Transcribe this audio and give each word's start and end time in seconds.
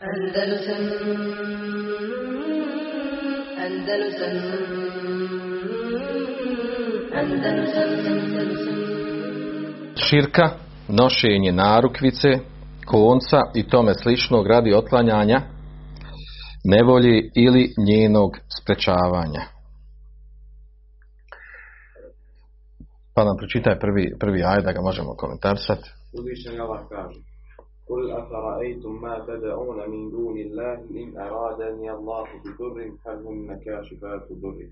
Andalusam 0.00 0.82
Andalusam 3.66 4.36
Andalusam 7.14 7.88
Andalusam 7.94 8.78
širka, 9.96 10.50
nošenje 10.88 11.52
narukvice, 11.52 12.28
konca 12.86 13.40
i 13.54 13.68
tome 13.68 13.94
sličnog 13.94 14.46
radi 14.46 14.74
otklanjanja 14.74 15.40
nevolji 16.64 17.30
ili 17.34 17.74
njenog 17.86 18.30
sprečavanja. 18.62 19.42
Pa 23.14 23.24
nam 23.24 23.36
pročitaj 23.36 23.78
prvi, 23.78 24.12
prvi 24.20 24.42
aj 24.44 24.62
da 24.62 24.72
ga 24.72 24.80
možemo 24.80 25.16
komentarisati. 25.16 25.90
Uzvišeni 26.18 26.60
Allah 26.60 26.80
kaže 26.88 27.37
قل 27.89 28.11
أفرأيتم 28.11 29.01
ما 29.01 29.25
تدعون 29.27 29.89
من 29.89 30.09
دون 30.09 30.37
الله 30.37 30.73
إن 30.73 31.17
أرادني 31.17 31.91
الله 31.91 32.25
بضر 32.43 32.77
هل 33.05 33.17
هن 33.27 33.59
كاشفات 33.65 34.27
ضره 34.43 34.69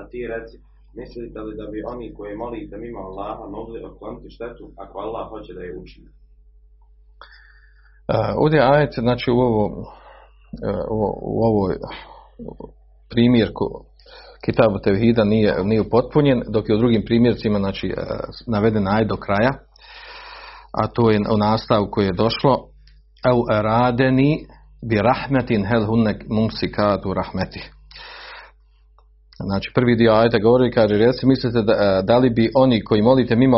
A 0.00 0.08
ti 0.08 0.26
reci, 0.26 0.56
mislite 0.94 1.40
li 1.40 1.56
da 1.56 1.66
bi 1.72 1.82
oni 1.92 2.14
koje 2.14 2.36
molite 2.36 2.76
mimo 2.76 2.98
Allaha 2.98 3.44
mogli 3.56 3.84
otkloniti 3.84 4.30
štetu 4.30 4.70
ako 4.76 4.98
Allah 4.98 5.28
hoće 5.28 5.54
da 5.54 5.60
je 5.60 5.78
učini? 5.78 6.06
Uh, 6.08 6.16
ovdje 8.42 8.60
ajet, 8.60 8.92
znači 8.98 9.30
u, 9.30 9.38
ovo, 9.38 9.64
uh, 9.66 9.84
u, 10.90 10.98
u 11.22 11.42
ovoj 11.50 11.74
primjerku 13.10 13.66
Kitabu 14.44 14.78
Tevhida 14.84 15.24
nije, 15.24 15.64
nije 15.64 15.80
upotpunjen, 15.80 16.42
dok 16.48 16.68
je 16.68 16.74
u 16.74 16.78
drugim 16.78 17.02
primjercima 17.06 17.58
znači, 17.58 17.86
uh, 17.86 18.02
naveden 18.46 18.88
ajet 18.88 19.08
do 19.08 19.16
kraja, 19.16 19.52
a 20.83 20.87
to 20.87 21.11
je 21.11 21.19
u 21.33 21.37
nastavu 21.37 21.87
koje 21.91 22.05
je 22.05 22.13
došlo 22.13 22.57
au 23.23 23.61
radeni 23.61 24.45
bi 24.89 24.95
rahmetin 25.01 25.65
hel 25.65 25.85
hunnek 25.85 26.23
mumsikatu 26.29 27.13
rahmeti. 27.13 27.63
Znači 29.39 29.71
prvi 29.75 29.95
dio 29.95 30.13
ajta 30.13 30.37
govori, 30.37 30.71
kaže, 30.71 30.97
reci 30.97 31.25
mislite 31.25 31.61
da, 31.61 32.01
da 32.01 32.17
li 32.17 32.29
bi 32.29 32.51
oni 32.55 32.83
koji 32.83 33.01
molite 33.01 33.35
mimo 33.35 33.57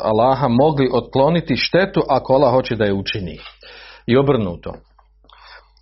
Allaha 0.00 0.48
mogli 0.48 0.90
otkloniti 0.92 1.56
štetu 1.56 2.00
ako 2.08 2.32
Allah 2.32 2.52
hoće 2.52 2.76
da 2.76 2.84
je 2.84 2.92
učini. 2.92 3.38
I 4.06 4.16
obrnuto. 4.16 4.72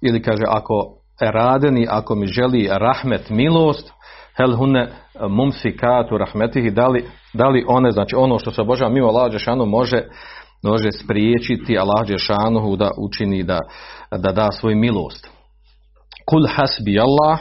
Ili 0.02 0.22
kaže, 0.22 0.42
ako 0.46 0.94
radeni, 1.20 1.86
ako 1.90 2.14
mi 2.14 2.27
želi 2.27 2.68
rahmet, 2.70 3.30
milost, 3.30 3.92
hel 4.36 4.56
hunne 4.56 4.88
mumsikatu 5.28 6.18
rahmetihi, 6.18 6.70
da 6.70 6.88
li, 6.88 7.05
da 7.33 7.48
li 7.48 7.64
one, 7.68 7.90
znači 7.90 8.16
ono 8.16 8.38
što 8.38 8.50
se 8.50 8.60
obožava 8.60 8.90
mimo 8.90 9.08
Allah 9.08 9.33
Đešanu 9.33 9.66
može, 9.66 10.02
može 10.62 10.92
spriječiti 10.92 11.78
Allah 11.78 12.06
Đešanu 12.06 12.77
da 12.77 12.91
učini, 12.98 13.42
da, 13.42 13.58
da 14.11 14.33
da 14.33 14.53
svoju 14.53 14.77
milost. 14.77 15.28
Kul 16.30 16.47
hasbi 16.56 17.00
Allah, 17.00 17.39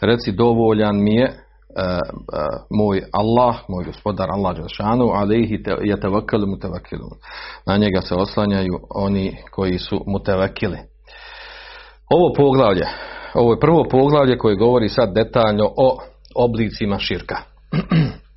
reci 0.00 0.32
dovoljan 0.32 1.02
mi 1.02 1.14
je 1.14 1.26
uh, 1.26 1.32
uh, 1.32 2.66
moj 2.70 3.02
Allah, 3.12 3.56
moj 3.68 3.84
gospodar 3.84 4.28
Allah 4.30 4.56
Đelšanu, 4.56 5.06
alaihi 5.14 5.62
te, 5.62 5.70
je 5.82 5.96
mutevakilu. 6.46 7.10
Na 7.66 7.76
njega 7.76 8.00
se 8.00 8.14
oslanjaju 8.14 8.78
oni 8.94 9.36
koji 9.50 9.78
su 9.78 10.04
mutevakili. 10.06 10.78
Ovo 12.10 12.32
poglavlje, 12.36 12.86
ovo 13.34 13.52
je 13.52 13.60
prvo 13.60 13.84
poglavlje 13.90 14.38
koje 14.38 14.56
govori 14.56 14.88
sad 14.88 15.14
detaljno 15.14 15.64
o 15.76 15.98
oblicima 16.34 16.98
širka. 16.98 17.36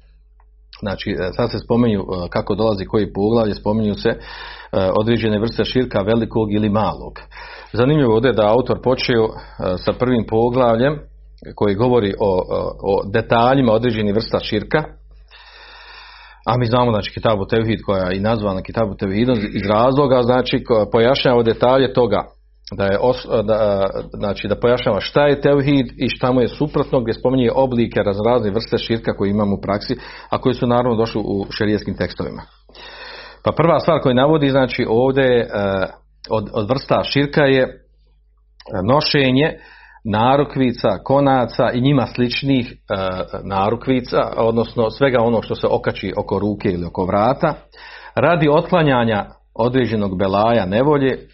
Znači, 0.84 1.16
sad 1.36 1.52
se 1.52 1.58
spominju 1.60 2.06
kako 2.30 2.56
dolazi 2.56 2.86
koji 2.86 3.14
poglavlje, 3.14 3.54
spominju 3.54 3.94
se 3.94 4.10
određene 5.00 5.40
vrste 5.40 5.66
širka 5.66 6.02
velikog 6.02 6.54
ili 6.54 6.70
malog. 6.70 7.14
Zanimljivo 7.74 8.14
ovdje 8.14 8.34
da 8.34 8.54
autor 8.56 8.82
počeo 8.84 9.28
sa 9.86 9.94
prvim 10.00 10.26
poglavljem 10.30 11.00
koji 11.56 11.76
govori 11.76 12.14
o, 12.20 12.32
o 12.84 13.04
detaljima 13.14 13.72
određenih 13.74 14.14
vrsta 14.14 14.40
širka, 14.40 14.84
a 16.48 16.58
mi 16.58 16.66
znamo 16.66 16.92
znači 16.92 17.14
Kitabu 17.14 17.46
Tevhid 17.46 17.80
koja 17.86 18.04
je 18.04 18.18
i 18.18 18.20
nazvana 18.20 18.62
Kitabu 18.62 18.96
Tevhid 18.96 19.30
iz 19.30 19.66
razloga 19.70 20.22
znači 20.24 20.64
pojašnjava 20.92 21.44
detalje 21.44 21.94
toga 21.94 22.24
da 22.72 22.86
je 22.86 23.00
os, 23.02 23.26
da, 23.44 23.90
znači 24.14 24.48
da 24.48 24.56
pojašnjava 24.56 25.00
šta 25.00 25.28
je 25.28 25.42
Tevhid 25.42 25.88
i 25.98 26.10
šta 26.10 26.32
mu 26.32 26.42
je 26.42 26.48
suprotno 26.48 27.02
gdje 27.02 27.14
spominje 27.14 27.52
oblike 27.56 28.00
razrazne 28.00 28.52
vrste 28.52 28.78
širka 28.78 29.14
koje 29.14 29.30
imamo 29.30 29.56
u 29.56 29.62
praksi 29.62 29.96
a 30.30 30.38
koji 30.38 30.56
su 30.56 30.68
naravno 30.68 30.96
došli 30.96 31.22
u 31.26 31.46
šerijskim 31.52 31.98
tekstovima. 31.98 32.42
Pa 33.44 33.52
prva 33.52 33.80
stvar 33.80 34.02
koju 34.02 34.16
navodi 34.16 34.50
znači 34.50 34.86
ovdje 34.90 35.50
od, 36.30 36.50
od 36.54 36.70
vrsta 36.70 37.04
širka 37.04 37.42
je 37.42 37.84
nošenje 38.84 39.60
narukvica, 40.04 40.90
konaca 41.04 41.72
i 41.74 41.82
njima 41.82 42.08
sličnih 42.08 42.72
e, 42.72 42.76
narukvica, 43.44 44.18
odnosno 44.38 44.90
svega 44.90 45.18
ono 45.22 45.42
što 45.42 45.56
se 45.56 45.68
okači 45.68 46.14
oko 46.18 46.40
ruke 46.40 46.70
ili 46.70 46.86
oko 46.86 47.06
vrata, 47.06 47.54
radi 48.16 48.50
otklanjanja 48.50 49.26
određenog 49.56 50.18
belaja 50.18 50.66
nevolje 50.66 51.14
e, 51.14 51.28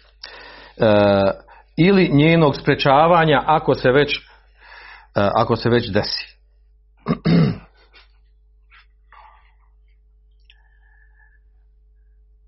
ili 1.76 2.10
njenog 2.12 2.56
sprečavanja 2.56 3.42
ako 3.46 3.74
se 3.74 3.90
već, 3.90 4.16
e, 4.16 4.20
ako 5.14 5.56
se 5.56 5.70
već 5.70 5.90
desi. 5.90 6.26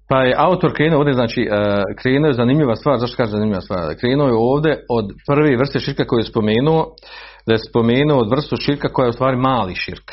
Pa 0.09 0.23
je 0.23 0.35
autor 0.39 0.75
krenuo 0.75 0.99
ovdje, 0.99 1.15
znači, 1.15 1.49
krenuo 2.03 2.29
je 2.29 2.35
zanimljiva 2.35 2.77
stvar, 2.77 2.99
zašto 2.99 3.17
kaže 3.17 3.31
zanimljiva 3.31 3.61
stvar? 3.61 3.95
Krenuo 4.01 4.27
je 4.27 4.35
ovdje 4.37 4.85
od 4.91 5.13
prve 5.27 5.57
vrste 5.57 5.81
širka 5.81 6.05
koju 6.05 6.19
je 6.19 6.25
spomenuo, 6.25 6.87
da 7.47 7.55
je 7.55 7.65
spomenuo 7.69 8.19
od 8.19 8.31
vrstu 8.31 8.57
širka 8.57 8.89
koja 8.89 9.07
je 9.07 9.11
u 9.11 9.13
stvari 9.13 9.37
mali 9.37 9.75
širk. 9.75 10.13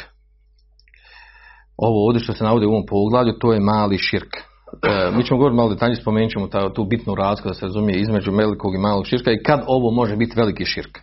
Ovo 1.78 2.08
ovdje 2.08 2.24
što 2.24 2.34
se 2.34 2.44
navodi 2.44 2.66
u 2.66 2.70
ovom 2.70 2.86
poglavlju, 2.90 3.34
to 3.40 3.54
je 3.54 3.60
mali 3.60 3.98
širk. 3.98 4.49
E, 4.84 5.12
mi 5.12 5.24
ćemo 5.24 5.38
govoriti 5.38 5.56
malo 5.56 5.70
detaljnije, 5.70 6.02
spomenut 6.02 6.32
ćemo 6.32 6.48
ta, 6.48 6.74
tu 6.74 6.84
bitnu 6.84 7.16
razliku 7.16 7.48
da 7.48 7.54
se 7.54 7.66
razumije 7.66 8.00
između 8.00 8.32
velikog 8.32 8.76
i 8.76 8.78
malog 8.78 9.06
širka 9.06 9.32
i 9.32 9.44
kad 9.44 9.64
ovo 9.68 9.92
može 9.92 10.16
biti 10.16 10.34
veliki 10.38 10.66
širk. 10.66 10.98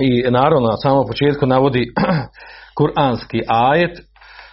I 0.00 0.30
naravno 0.30 0.68
na 0.68 0.76
samom 0.76 1.06
početku 1.06 1.46
navodi 1.46 1.84
kuranski 2.76 3.40
ajet 3.48 4.00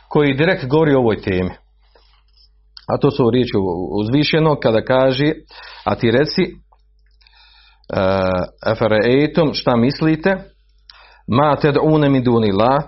koji 0.09 0.33
direkt 0.33 0.67
govori 0.67 0.93
o 0.93 0.99
ovoj 0.99 1.21
temi. 1.21 1.51
A 2.87 2.97
to 3.01 3.11
su 3.11 3.29
riječi 3.29 3.53
uzvišeno 3.99 4.55
kada 4.55 4.81
kaže, 4.81 5.31
a 5.85 5.95
ti 5.95 6.11
reci, 6.11 6.43
efereitum, 8.71 9.53
šta 9.53 9.75
mislite, 9.75 10.35
ma 11.27 11.55
ted'une 11.55 12.09
mi 12.09 12.21
dunila, 12.21 12.81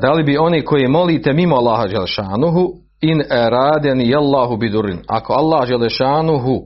da 0.00 0.12
li 0.12 0.22
bi 0.22 0.38
oni 0.38 0.64
koji 0.64 0.88
molite 0.88 1.32
mimo 1.32 1.56
Allaha 1.56 1.88
Želešanuhu, 1.88 2.85
in 3.10 3.22
radeni 3.28 4.14
Allahu 4.14 4.56
bidurin. 4.56 5.02
Ako 5.08 5.32
Allah 5.32 5.68
Želešanuhu 5.68 6.60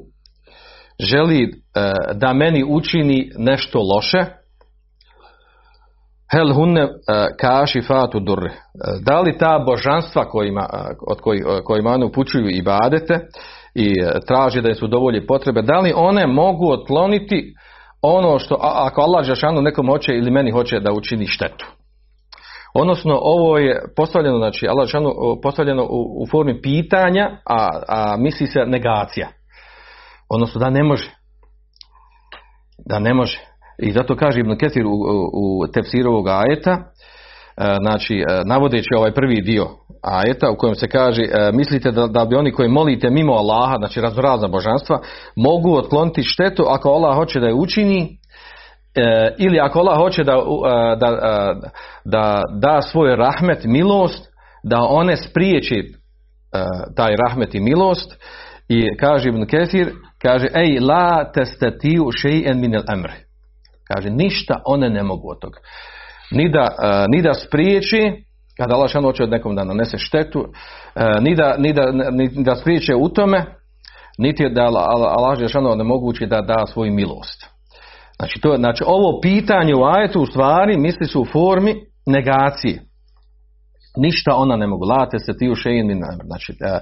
želi 1.01 1.51
da 2.15 2.33
meni 2.33 2.65
učini 2.69 3.31
nešto 3.39 3.78
loše, 3.95 4.25
Hel 6.33 6.55
hunne 6.55 6.89
kaši 7.41 7.83
fatu 7.83 8.21
durre. 8.21 8.50
Da 9.06 9.21
li 9.21 9.39
ta 9.39 9.59
božanstva 9.67 10.25
kojima, 10.25 10.67
od 11.09 11.21
koji, 11.21 11.41
kojima 11.65 11.91
one 11.91 12.05
upućuju 12.05 12.49
i 12.50 12.62
badete 12.62 13.21
i 13.75 13.95
traži 14.27 14.62
da 14.62 14.69
im 14.69 14.75
su 14.75 14.87
dovolje 14.87 15.27
potrebe, 15.27 15.62
da 15.62 15.81
li 15.81 15.93
one 15.97 16.27
mogu 16.27 16.73
otkloniti 16.73 17.55
ono 18.03 18.39
što, 18.39 18.56
ako 18.61 19.00
Allah 19.00 19.25
Žešanu 19.25 19.62
nekom 19.62 19.87
hoće 19.87 20.12
ili 20.12 20.31
meni 20.31 20.50
hoće 20.50 20.81
da 20.81 20.93
učini 20.93 21.27
štetu. 21.27 21.67
Odnosno, 22.75 23.19
ovo 23.22 23.58
je 23.58 23.82
postavljeno, 23.97 24.38
znači, 24.38 24.69
Allah 24.69 24.88
postavljeno 25.42 25.82
u, 25.82 26.22
u 26.22 26.26
formi 26.31 26.62
pitanja, 26.62 27.31
a, 27.47 27.69
a 27.88 28.16
misli 28.16 28.47
se 28.47 28.66
negacija. 28.66 29.28
Odnosno, 30.28 30.58
da 30.58 30.70
ne 30.70 30.82
može. 30.82 31.10
Da 32.87 32.99
ne 32.99 33.14
može. 33.14 33.40
I 33.78 33.93
zato 33.93 34.17
kaže 34.17 34.40
Ibn 34.40 34.58
Ketir 34.58 34.87
u, 34.87 34.93
u 35.32 35.67
tefsiru 35.72 36.11
ovog 36.11 36.28
ajeta, 36.28 36.78
znači 37.81 38.25
navodeći 38.46 38.88
ovaj 38.96 39.14
prvi 39.14 39.43
dio 39.43 39.66
ajeta 40.02 40.50
u 40.50 40.56
kojem 40.56 40.75
se 40.75 40.88
kaže 40.88 41.23
mislite 41.52 41.90
da, 41.90 42.06
da 42.06 42.25
bi 42.25 42.37
oni 42.37 42.52
koji 42.52 42.69
molite 42.69 43.11
mimo 43.11 43.32
Allaha, 43.32 43.75
znači 43.78 44.00
raznorazna 44.00 44.49
božanstva, 44.49 45.00
mogu 45.37 45.76
otkloniti 45.76 46.23
štetu 46.23 46.64
ako 46.69 46.88
Allah 46.88 47.16
hoće 47.16 47.40
da 47.40 47.46
je 47.46 47.55
učini 47.55 48.19
ili 49.38 49.60
ako 49.60 49.78
Allah 49.78 49.96
hoće 49.96 50.25
da, 50.25 50.37
da, 51.00 51.10
da 52.04 52.42
da 52.60 52.82
svoj 52.82 53.16
rahmet, 53.16 53.64
milost, 53.64 54.28
da 54.62 54.78
one 54.81 55.16
spriječi 55.16 55.94
taj 56.96 57.16
rahmet 57.16 57.54
i 57.54 57.60
milost 57.60 58.16
i 58.69 58.96
kaže 58.96 59.28
Ibn 59.28 59.46
Ketir, 59.46 59.92
kaže 60.22 60.46
ej 60.54 60.78
la 60.81 61.32
testatiju 61.32 62.04
še'en 62.04 62.54
min 62.54 62.75
el 62.75 62.82
amri 62.87 63.31
Kaže, 63.94 64.10
ništa 64.10 64.62
one 64.66 64.90
ne 64.90 65.02
mogu 65.02 65.31
od 65.31 65.40
toga. 65.40 65.58
Ni 66.31 66.48
da, 66.52 66.75
ni 67.08 67.22
da 67.22 67.34
spriječi, 67.34 68.12
kada 68.56 68.75
Allah 68.75 68.92
hoće 68.92 69.22
od 69.22 69.31
nekom 69.31 69.56
da 69.56 69.64
nanese 69.64 69.98
štetu, 69.98 70.46
ni, 71.20 71.34
da, 71.34 71.56
ni, 71.58 71.72
da, 71.72 71.92
ni 72.10 72.44
da 72.44 72.54
spriječe 72.54 72.94
u 72.94 73.08
tome, 73.08 73.44
niti 74.19 74.48
da 74.48 74.62
Allah 74.62 75.38
Žešanu 75.38 75.70
onemogući 75.70 76.26
da 76.26 76.40
da 76.40 76.66
svoju 76.66 76.92
milost. 76.92 77.50
Znači, 78.20 78.40
to, 78.40 78.56
znači 78.56 78.84
ovo 78.87 79.20
pitanje 79.20 79.75
u 79.75 79.84
ajetu 79.84 80.20
u 80.20 80.26
stvari 80.26 80.78
misli 80.78 81.06
su 81.06 81.20
u 81.20 81.25
formi 81.25 81.75
negacije. 82.06 82.82
Ništa 83.96 84.34
ona 84.34 84.56
ne 84.56 84.67
mogu. 84.67 84.84
Late 84.84 85.19
se 85.19 85.32
ti 85.38 85.50
u 85.50 85.55
šein 85.55 86.02
Znači, 86.25 86.52
e, 86.52 86.67
e, 86.67 86.81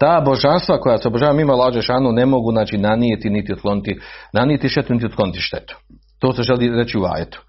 ta 0.00 0.22
božanstva 0.24 0.80
koja 0.80 0.98
se 0.98 1.08
obožava 1.08 1.32
mimo 1.32 1.52
Allah 1.52 1.74
Žešanu 1.74 2.12
ne 2.12 2.26
mogu 2.26 2.52
znači, 2.52 2.78
nanijeti 2.78 3.30
niti 3.30 3.52
otkloniti, 3.52 4.00
nanijeti 4.32 4.68
štetu 4.68 4.94
niti 4.94 5.06
otkloniti 5.06 5.40
štetu. 5.40 5.76
To 6.18 6.32
se 6.32 6.42
želi 6.42 6.76
reći 6.76 6.98
u 6.98 7.04
ajetu. 7.14 7.42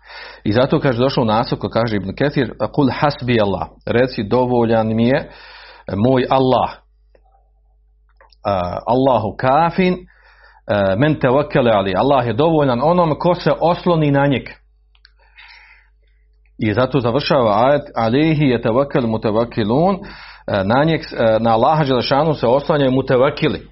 I 0.43 0.51
zato 0.51 0.79
kaže 0.79 0.99
došlo 0.99 1.23
u 1.23 1.25
nasoko, 1.25 1.69
kaže 1.69 1.95
Ibn 1.95 2.15
Ketir, 2.15 2.53
kul 2.73 2.89
hasbi 2.99 3.41
Allah, 3.41 3.67
reci 3.85 4.23
dovoljan 4.23 4.95
mi 4.95 5.07
je 5.07 5.29
moj 6.07 6.25
Allah. 6.29 6.69
Uh, 8.47 8.77
Allahu 8.87 9.35
kafin, 9.37 9.97
uh, 10.71 10.99
men 10.99 11.19
tevakkale 11.19 11.71
ali. 11.71 11.93
Allah 11.97 12.27
je 12.27 12.33
dovoljan 12.33 12.79
onom 12.83 13.19
ko 13.19 13.35
se 13.35 13.51
osloni 13.61 14.11
na 14.11 14.27
njeg. 14.27 14.43
I 16.57 16.73
zato 16.73 16.99
završava 16.99 17.67
ajet, 17.67 17.81
alihi 17.95 18.45
je 18.45 18.61
tevakkel 18.61 19.07
mutevakilun, 19.07 19.97
na 20.47 20.83
njeg, 20.83 21.01
na 21.39 21.53
Allaha 21.53 21.83
Đelešanu 21.83 22.33
se 22.33 22.47
oslanjaju 22.47 22.91
mutevakili. 22.91 23.67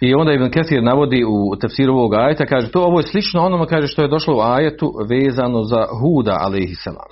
I 0.00 0.14
onda 0.14 0.32
Ibn 0.32 0.50
Kesir 0.50 0.82
navodi 0.82 1.24
u 1.24 1.56
tefsiru 1.60 1.92
ovog 1.94 2.14
ajeta, 2.14 2.46
kaže 2.46 2.70
to 2.70 2.84
ovo 2.84 3.00
je 3.00 3.06
slično 3.06 3.42
onome 3.42 3.66
kaže 3.66 3.86
što 3.86 4.02
je 4.02 4.08
došlo 4.08 4.36
u 4.36 4.40
ajetu 4.40 4.92
vezano 5.08 5.62
za 5.62 5.86
Huda 6.00 6.36
alaihissalam. 6.40 7.08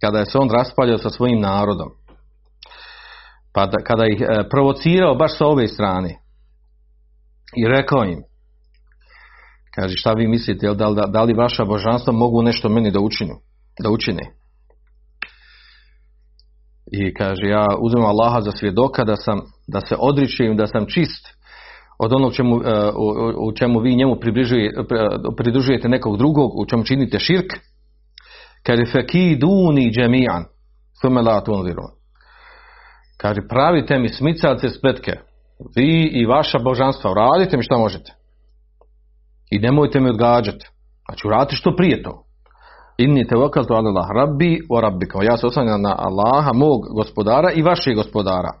Kada 0.00 0.18
je 0.18 0.26
se 0.26 0.38
on 0.38 0.50
raspaljao 0.50 0.98
sa 0.98 1.10
svojim 1.10 1.40
narodom. 1.40 1.88
Pa 3.58 3.66
da, 3.66 3.78
kada 3.84 4.06
ih 4.06 4.20
e, 4.20 4.48
provocirao 4.48 5.14
baš 5.14 5.38
sa 5.38 5.46
ove 5.46 5.68
strane. 5.68 6.08
I 7.56 7.68
rekao 7.68 8.04
im, 8.04 8.22
kaže 9.74 9.96
šta 9.96 10.12
vi 10.12 10.28
mislite, 10.28 10.66
da, 10.66 10.90
da, 10.90 11.06
da 11.06 11.22
li 11.22 11.34
vaša 11.34 11.64
božanstva 11.64 12.12
mogu 12.12 12.42
nešto 12.42 12.68
meni 12.68 12.90
da 12.90 13.00
učinu, 13.00 13.34
da 13.82 13.90
učine. 13.90 14.22
I 16.92 17.14
kaže 17.14 17.46
ja 17.46 17.66
uzmem 17.80 18.04
Allaha 18.04 18.40
za 18.40 18.50
svjedoka 18.50 19.04
da 19.04 19.16
sam, 19.16 19.40
da 19.66 19.80
se 19.80 19.96
odričem, 19.98 20.56
da 20.56 20.66
sam 20.66 20.86
čist 20.86 21.28
od 21.98 22.12
onog 22.12 22.34
čemu, 22.34 22.56
e, 22.56 22.90
u, 23.38 23.52
čemu 23.52 23.80
vi 23.80 23.96
njemu 23.96 24.16
pridružujete 25.36 25.88
nekog 25.88 26.16
drugog, 26.16 26.50
u 26.58 26.66
čemu 26.66 26.84
činite 26.84 27.18
širk, 27.18 27.52
kaže 28.62 28.92
fekiduni 28.92 29.90
džemijan, 29.90 30.44
sume 31.00 31.22
la 31.22 31.44
Kaže, 33.20 33.40
pravite 33.48 33.98
mi 33.98 34.08
smicalce 34.08 34.68
spletke, 34.68 35.12
vi 35.76 36.10
i 36.12 36.26
vaša 36.26 36.58
božanstva, 36.58 37.10
uradite 37.10 37.56
mi 37.56 37.62
što 37.62 37.78
možete. 37.78 38.12
I 39.50 39.58
nemojte 39.58 40.00
mi 40.00 40.10
odgađati. 40.10 40.66
Znači, 41.08 41.26
uradite 41.26 41.56
što 41.56 41.76
prije 41.76 42.02
to. 42.02 42.24
Inni 42.98 43.26
te 43.26 43.34
to 43.68 43.74
Allah, 43.74 44.06
rabbi 44.14 44.58
o 44.70 44.80
rabbikom. 44.80 45.22
Ja 45.22 45.36
se 45.36 45.46
oslanjam 45.46 45.82
na 45.82 45.96
Allaha, 45.98 46.52
mog 46.52 46.80
gospodara 46.94 47.52
i 47.52 47.62
vašeg 47.62 47.94
gospodara. 47.94 48.52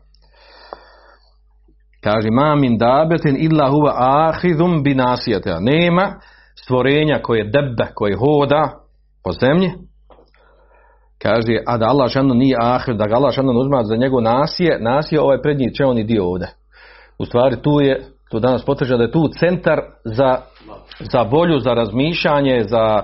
Kaže, 2.04 2.30
ma 2.30 2.54
min 2.54 2.78
dabetin 2.78 3.36
illa 3.38 3.70
huva 3.70 3.92
ahidum 3.96 4.82
binasijata. 4.82 5.60
Nema 5.60 6.20
stvorenja 6.62 7.18
koje 7.22 7.44
debe, 7.44 7.92
koje 7.94 8.16
hoda 8.16 8.80
po 9.24 9.32
zemlji. 9.32 9.70
Kaže, 11.22 11.62
a 11.66 11.76
da 11.76 11.86
Allah 11.86 12.10
šanu 12.10 12.34
nije 12.34 12.56
ahir, 12.60 12.94
da 12.94 13.06
ga 13.06 13.14
Allah 13.14 13.34
šanu 13.34 13.52
uzma 13.52 13.84
za 13.84 13.96
njegov 13.96 14.22
nasije, 14.22 14.78
nasije 14.80 15.20
ovaj 15.20 15.42
prednji 15.42 15.74
čeoni 15.74 16.04
dio 16.04 16.24
ovdje. 16.24 16.48
U 17.18 17.24
stvari 17.24 17.62
tu 17.62 17.80
je, 17.80 18.02
tu 18.30 18.40
danas 18.40 18.64
potvrđa 18.64 18.96
da 18.96 19.02
je 19.02 19.12
tu 19.12 19.28
centar 19.38 19.80
za, 20.04 20.36
za 21.12 21.22
volju, 21.22 21.58
za 21.58 21.74
razmišljanje, 21.74 22.64
za 22.68 23.02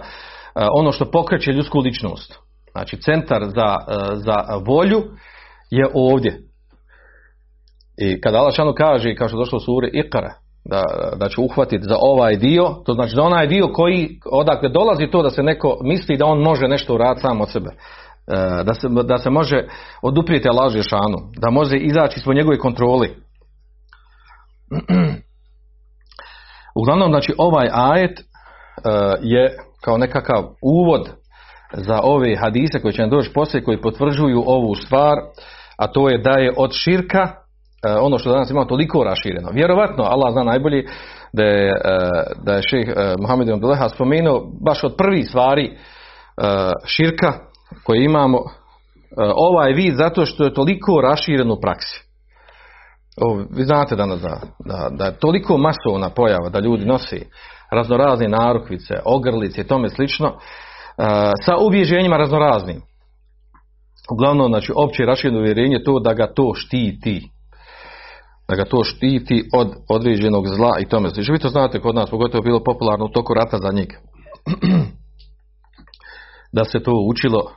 ono 0.72 0.92
što 0.92 1.10
pokreće 1.10 1.52
ljudsku 1.52 1.78
ličnost. 1.78 2.38
Znači 2.72 2.96
centar 2.96 3.44
za, 3.44 3.76
za 4.14 4.36
volju 4.66 5.02
je 5.70 5.86
ovdje. 5.94 6.40
I 7.98 8.20
kada 8.20 8.38
Allah 8.38 8.54
šanu 8.54 8.74
kaže, 8.76 9.14
kao 9.14 9.28
što 9.28 9.36
je 9.36 9.40
došlo 9.40 9.56
u 9.56 9.60
suri 9.60 9.90
Ikara, 9.92 10.34
da, 10.64 10.82
da 11.16 11.28
će 11.28 11.40
uhvatiti 11.40 11.84
za 11.84 11.96
ovaj 12.00 12.36
dio, 12.36 12.64
to 12.84 12.92
znači 12.92 13.14
za 13.14 13.22
onaj 13.22 13.46
dio 13.46 13.68
koji, 13.68 14.18
odakle 14.32 14.68
dolazi 14.68 15.06
to 15.06 15.22
da 15.22 15.30
se 15.30 15.42
neko 15.42 15.78
misli 15.82 16.16
da 16.16 16.26
on 16.26 16.42
može 16.42 16.68
nešto 16.68 16.94
uraditi 16.94 17.20
sam 17.20 17.40
od 17.40 17.50
sebe. 17.50 17.70
E, 18.28 18.64
da 18.64 18.74
se, 18.74 18.88
da 19.04 19.18
se 19.18 19.30
može 19.30 19.66
oduprijeti 20.02 20.48
Allah 20.48 20.72
šanu, 20.72 21.30
da 21.40 21.50
može 21.50 21.76
izaći 21.76 22.18
ispod 22.18 22.36
njegove 22.36 22.58
kontroli. 22.58 23.16
Uglavnom, 26.80 27.10
znači 27.10 27.34
ovaj 27.38 27.68
ajet 27.72 28.20
e, 28.20 28.24
je 29.22 29.56
kao 29.84 29.98
nekakav 29.98 30.44
uvod 30.62 31.10
za 31.72 32.00
ove 32.02 32.36
hadise 32.36 32.80
koji 32.80 32.94
će 32.94 33.02
nam 33.02 33.10
doći 33.10 33.32
poslije, 33.32 33.64
koji 33.64 33.80
potvrđuju 33.80 34.42
ovu 34.46 34.74
stvar, 34.74 35.18
a 35.78 35.86
to 35.86 36.08
je 36.08 36.18
da 36.18 36.30
je 36.30 36.52
od 36.56 36.72
širka 36.72 37.44
E, 37.86 37.92
ono 38.00 38.18
što 38.18 38.30
danas 38.30 38.50
imamo 38.50 38.66
toliko 38.66 39.04
rašireno. 39.04 39.50
Vjerovatno, 39.52 40.04
Allah 40.04 40.32
zna 40.32 40.42
najbolji 40.42 40.86
da 41.32 41.44
je, 41.44 41.72
da 42.42 42.52
je 42.54 42.62
šeh 42.62 42.88
Mohamed 43.18 43.50
Abdullaha 43.50 43.88
spomenuo 43.88 44.52
baš 44.64 44.84
od 44.84 44.94
prvih 44.98 45.28
stvari 45.28 45.78
širka 46.84 47.32
koje 47.84 48.04
imamo 48.04 48.38
ovaj 49.36 49.72
vid 49.72 49.94
zato 49.96 50.26
što 50.26 50.44
je 50.44 50.54
toliko 50.54 51.00
raširen 51.00 51.50
u 51.50 51.60
praksi. 51.60 52.04
O, 53.22 53.44
vi 53.50 53.64
znate 53.64 53.96
danas 53.96 54.20
da, 54.20 54.40
da, 54.64 54.88
da 54.90 55.04
je 55.04 55.18
toliko 55.18 55.58
masovna 55.58 56.10
pojava 56.10 56.48
da 56.48 56.60
ljudi 56.60 56.84
nosi 56.84 57.26
raznorazne 57.70 58.28
narukvice, 58.28 58.94
ogrlice 59.04 59.60
i 59.60 59.66
tome 59.66 59.88
slično 59.88 60.38
sa 61.44 61.56
ubježenjima 61.66 62.16
raznoraznim. 62.16 62.82
Uglavnom, 64.12 64.48
znači, 64.48 64.72
opće 64.76 65.02
rašireno 65.02 65.38
uvjerenje 65.38 65.82
to 65.84 66.00
da 66.00 66.14
ga 66.14 66.26
to 66.34 66.52
štiti 66.54 67.34
da 68.48 68.56
ga 68.56 68.64
to 68.64 68.84
štiti 68.84 69.48
od 69.54 69.74
određenog 69.88 70.48
zla 70.48 70.70
i 70.80 70.88
tome 70.88 71.10
slično. 71.10 71.32
Vi 71.32 71.38
to 71.38 71.48
znate 71.48 71.80
kod 71.80 71.94
nas, 71.94 72.10
pogotovo 72.10 72.42
bilo 72.42 72.64
popularno 72.64 73.04
u 73.04 73.08
toku 73.08 73.34
rata 73.34 73.58
za 73.58 73.70
njeg. 73.72 73.88
da 76.56 76.64
se 76.64 76.82
to 76.82 76.92
učilo, 77.10 77.50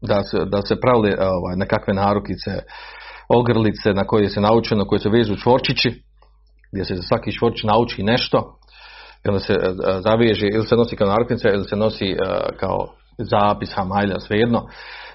da 0.00 0.22
se, 0.22 0.38
da 0.44 0.62
se 0.62 0.80
pravile 0.80 1.12
ovaj, 1.20 1.56
nekakve 1.56 1.94
narukice, 1.94 2.50
ogrlice 3.28 3.92
na 3.94 4.04
koje 4.04 4.28
se 4.28 4.40
naučeno, 4.40 4.84
koje 4.84 4.98
se 4.98 5.08
vežu 5.08 5.36
čvorčići, 5.36 6.02
gdje 6.72 6.84
se 6.84 6.94
za 6.94 7.02
svaki 7.02 7.32
čvorčić 7.32 7.62
nauči 7.62 8.02
nešto, 8.02 8.58
i 9.24 9.28
onda 9.28 9.40
se 9.40 9.52
e, 9.52 9.56
zaveže, 10.00 10.46
ili 10.46 10.66
se 10.66 10.76
nosi 10.76 10.96
kao 10.96 11.08
narukvica, 11.08 11.48
ili 11.48 11.64
se 11.64 11.76
nosi 11.76 12.06
e, 12.06 12.16
kao 12.60 12.78
zapis, 13.18 13.74
hamajlja, 13.74 14.20
svejedno, 14.20 14.66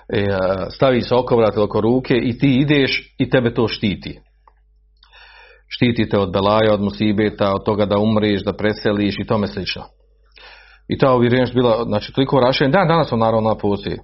e, 0.10 0.38
stavi 0.70 1.02
se 1.02 1.16
oko 1.16 1.36
vrata 1.36 1.64
oko 1.64 1.82
ruke 1.82 2.14
i 2.24 2.38
ti 2.38 2.58
ideš 2.60 3.16
i 3.18 3.30
tebe 3.30 3.54
to 3.54 3.68
štiti 3.68 4.20
štitite 5.76 6.20
od 6.20 6.32
belaja, 6.32 6.74
od 6.74 6.82
musibeta, 6.82 7.54
od 7.56 7.64
toga 7.66 7.86
da 7.86 7.98
umriš, 7.98 8.44
da 8.44 8.54
preseliš 8.54 9.20
i 9.20 9.28
tome 9.28 9.48
slično. 9.48 9.84
I 10.88 10.98
ta 10.98 11.14
uvjerenje 11.14 11.54
bila, 11.54 11.84
znači, 11.84 12.14
toliko 12.14 12.40
rašen, 12.40 12.72
da, 12.72 12.86
danas 12.86 13.12
on 13.12 13.20
naravno 13.20 13.58
postoji. 13.58 13.98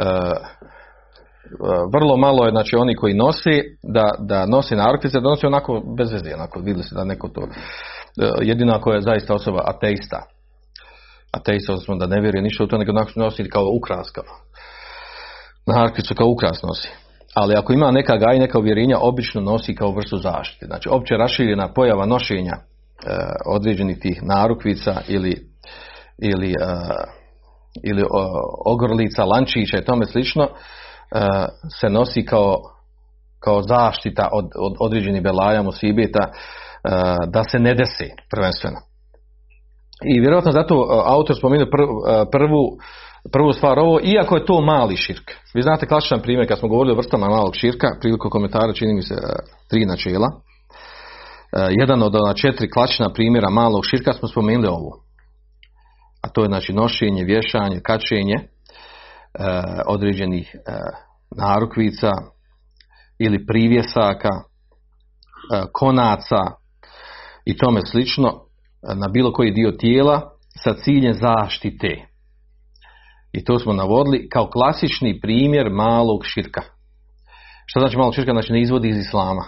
E, 0.00 0.02
e, 0.02 0.06
vrlo 1.92 2.16
malo 2.16 2.44
je, 2.44 2.50
znači, 2.50 2.76
oni 2.76 2.96
koji 2.96 3.14
nosi, 3.14 3.62
da, 3.82 4.10
da 4.18 4.46
nosi 4.46 4.74
narukvice, 4.76 5.20
da 5.20 5.28
nosi 5.28 5.46
onako 5.46 5.82
bez 5.96 6.12
veze, 6.12 6.34
onako, 6.34 6.58
vidjeli 6.58 6.82
se 6.82 6.94
da 6.94 7.04
neko 7.04 7.28
to, 7.28 7.40
e, 7.40 7.48
jedino 8.40 8.74
ako 8.74 8.92
je 8.92 9.00
zaista 9.00 9.34
osoba 9.34 9.60
ateista. 9.64 10.22
Ateista, 11.32 11.72
odnosno 11.72 11.96
da 11.96 12.06
ne 12.06 12.20
vjeruje 12.20 12.42
ništa 12.42 12.64
u 12.64 12.66
to, 12.66 12.78
nego 12.78 12.92
nosi 13.16 13.48
kao 13.48 13.64
ukras, 13.78 14.10
kao. 14.10 14.24
Narukvicu 15.66 16.14
kao 16.14 16.28
ukras 16.28 16.62
nosi 16.62 16.88
ali 17.34 17.54
ako 17.56 17.72
ima 17.72 17.90
neka 17.90 18.16
gaj, 18.16 18.38
neka 18.38 18.58
uvjerenja, 18.58 18.98
obično 19.00 19.40
nosi 19.40 19.74
kao 19.74 19.92
vrstu 19.92 20.16
zaštite. 20.16 20.66
Znači, 20.66 20.88
opće 20.92 21.14
raširena 21.14 21.72
pojava 21.72 22.06
nošenja 22.06 22.52
e, 22.52 22.62
određenih 23.46 23.98
tih 23.98 24.22
narukvica 24.22 25.00
ili, 25.08 25.46
ili, 26.18 26.50
e, 26.50 26.54
ili 27.84 28.04
ogrlica, 28.66 29.24
lančića 29.24 29.78
i 29.78 29.84
tome 29.84 30.06
slično, 30.06 30.44
e, 30.44 30.48
se 31.80 31.88
nosi 31.88 32.24
kao, 32.24 32.56
kao 33.40 33.62
zaštita 33.62 34.28
od, 34.32 34.44
od 34.44 34.74
određenih 34.80 35.22
belaja, 35.22 35.62
musibeta, 35.62 36.20
e, 36.24 36.30
da 37.26 37.44
se 37.44 37.58
ne 37.58 37.74
desi 37.74 38.10
prvenstveno. 38.30 38.76
I 40.14 40.20
vjerojatno 40.20 40.52
zato 40.52 41.02
autor 41.06 41.36
spomenuo 41.36 41.66
prvu 42.32 42.78
prvu 43.32 43.52
stvar 43.52 43.78
ovo, 43.78 44.00
iako 44.02 44.36
je 44.36 44.44
to 44.44 44.60
mali 44.60 44.96
širk. 44.96 45.30
Vi 45.54 45.62
znate 45.62 45.86
klasičan 45.86 46.20
primjer, 46.20 46.48
kad 46.48 46.58
smo 46.58 46.68
govorili 46.68 46.92
o 46.92 46.96
vrstama 46.96 47.28
malog 47.28 47.54
širka, 47.54 47.88
priliku 48.00 48.30
komentara 48.30 48.72
čini 48.72 48.94
mi 48.94 49.02
se 49.02 49.14
e, 49.14 49.18
tri 49.70 49.86
načela. 49.86 50.28
E, 50.30 51.66
jedan 51.70 52.02
od 52.02 52.14
ona 52.14 52.34
četiri 52.34 52.70
klasična 52.70 53.12
primjera 53.12 53.50
malog 53.50 53.84
širka 53.84 54.12
smo 54.12 54.28
spomenuli 54.28 54.68
ovo. 54.68 55.09
A 56.22 56.28
to 56.28 56.42
je 56.42 56.48
znači 56.48 56.72
nošenje, 56.72 57.24
vješanje, 57.24 57.80
kačenje 57.82 58.34
e, 58.34 58.44
određenih 59.86 60.56
narukvica 61.36 62.10
ili 63.18 63.46
privjesaka, 63.46 64.28
e, 64.28 65.62
konaca 65.72 66.40
i 67.44 67.56
tome 67.56 67.80
slično 67.86 68.28
e, 68.28 68.94
na 68.94 69.08
bilo 69.08 69.32
koji 69.32 69.50
dio 69.50 69.70
tijela 69.70 70.30
sa 70.64 70.74
ciljem 70.74 71.14
zaštite. 71.14 72.06
I 73.32 73.44
to 73.44 73.58
smo 73.58 73.72
navodili 73.72 74.28
kao 74.28 74.50
klasični 74.50 75.20
primjer 75.20 75.70
malog 75.70 76.20
širka. 76.24 76.62
Šta 77.66 77.80
znači 77.80 77.96
malog 77.96 78.14
širka? 78.14 78.32
Znači 78.32 78.52
ne 78.52 78.62
izvodi 78.62 78.88
iz 78.88 78.98
islama. 78.98 79.44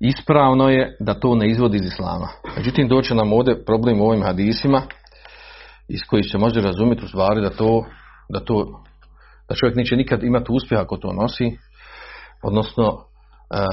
Ispravno 0.00 0.68
je 0.68 0.96
da 1.00 1.20
to 1.20 1.34
ne 1.34 1.50
izvodi 1.50 1.76
iz 1.76 1.86
islama. 1.86 2.28
Međutim, 2.56 2.88
doće 2.88 3.14
nam 3.14 3.32
ovdje 3.32 3.64
problem 3.64 4.00
u 4.00 4.04
ovim 4.04 4.22
hadisima 4.22 4.82
iz 5.90 6.00
kojih 6.10 6.26
se 6.32 6.38
može 6.38 6.60
razumjeti 6.60 7.04
u 7.04 7.08
stvari 7.08 7.40
da 7.40 7.50
to, 7.50 7.84
da 8.28 8.40
to 8.40 8.82
da 9.50 9.56
čovjek 9.56 9.76
neće 9.76 9.96
nikad 9.96 10.22
imati 10.22 10.46
uspjeha 10.52 10.82
ako 10.82 10.96
to 10.96 11.12
nosi, 11.12 11.58
odnosno 12.42 12.84
e, 12.84 13.64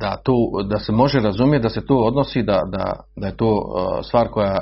da, 0.00 0.16
to, 0.16 0.32
da 0.70 0.78
se 0.78 0.92
može 0.92 1.20
razumjeti 1.20 1.62
da 1.62 1.68
se 1.68 1.86
to 1.86 1.96
odnosi 1.96 2.42
da, 2.42 2.62
da, 2.72 2.92
da 3.16 3.26
je 3.26 3.36
to 3.36 3.62
e, 3.62 4.02
stvar 4.02 4.28
koja 4.28 4.60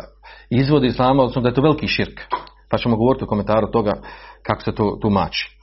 izvodi 0.51 0.87
islama, 0.87 1.23
odnosno 1.23 1.43
da 1.43 1.49
je 1.49 1.55
to 1.55 1.63
veliki 1.63 1.87
širk. 1.87 2.21
Pa 2.71 2.79
ćemo 2.79 2.97
govoriti 2.97 3.25
u 3.25 3.29
komentaru 3.29 3.71
toga 3.71 3.93
kako 4.43 4.63
se 4.63 4.75
to 4.75 4.99
tumači. 5.03 5.59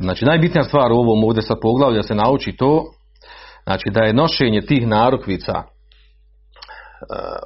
Znači 0.00 0.24
najbitnija 0.24 0.64
stvar 0.64 0.92
u 0.92 0.96
ovom 0.96 1.24
ovdje 1.24 1.42
sad 1.42 1.58
poglavlju 1.62 1.96
da 1.96 2.02
se 2.02 2.14
nauči 2.14 2.56
to, 2.56 2.84
znači 3.64 3.90
da 3.90 4.02
je 4.02 4.12
nošenje 4.12 4.60
tih 4.60 4.86
narukvica, 4.86 5.52
e, 5.52 5.64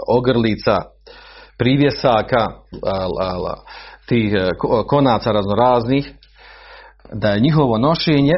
ogrlica, 0.08 0.76
privjesaka, 1.58 2.46
tih 4.08 4.34
e, 4.34 4.50
konaca 4.86 5.32
raznoraznih, 5.32 6.12
da 7.12 7.28
je 7.28 7.40
njihovo 7.40 7.78
nošenje 7.78 8.34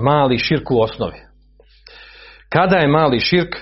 mali 0.00 0.38
širk 0.38 0.70
u 0.70 0.80
osnovi. 0.80 1.18
Kada 2.48 2.76
je 2.76 2.88
mali 2.88 3.20
širk? 3.20 3.56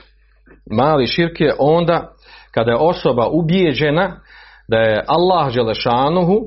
Mali 0.70 1.06
širk 1.06 1.40
je 1.40 1.54
onda 1.58 2.12
kada 2.54 2.70
je 2.70 2.76
osoba 2.80 3.28
ubijeđena 3.32 4.20
da 4.68 4.76
je 4.76 5.04
Allah 5.06 5.50
Želešanuhu, 5.50 6.40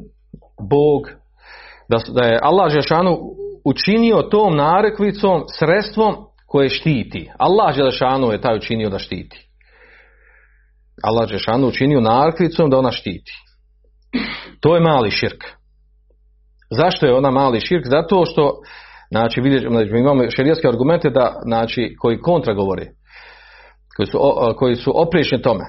Bog, 0.70 1.10
da, 2.13 2.28
je 2.28 2.40
Allah 2.42 2.72
Želešanuhu 2.72 3.18
učinio 3.66 4.22
tom 4.22 4.56
narekvicom 4.56 5.44
sredstvom 5.60 6.16
koje 6.48 6.70
štiti. 6.70 7.32
Allah 7.38 7.75
Želešanuhu 7.75 8.32
je 8.32 8.42
taj 8.42 8.56
učinio 8.56 8.90
da 8.90 9.00
štiti. 9.00 9.48
Allah 11.04 11.28
Želešanuhu 11.28 11.68
učinio 11.68 12.02
narekvicom 12.02 12.70
da 12.70 12.78
ona 12.78 12.92
štiti. 12.92 13.32
To 14.60 14.76
je 14.76 14.82
mali 14.82 15.12
širk. 15.12 15.44
Zašto 16.72 17.06
je 17.06 17.16
ona 17.16 17.32
mali 17.32 17.60
širk? 17.60 17.86
Zato 17.86 18.26
što, 18.26 18.52
znači, 19.12 19.42
vidjet, 19.42 19.64
znači, 19.70 19.90
imamo 19.90 20.30
šerijaske 20.30 20.68
argumente 20.68 21.10
da, 21.10 21.34
znači, 21.46 21.96
koji 22.00 22.22
kontra 22.22 22.54
govori, 22.54 22.88
koji 23.96 24.08
su, 24.08 24.20
koji 24.58 24.76
su 24.76 24.92
oprečni 24.96 25.42
tome. 25.42 25.64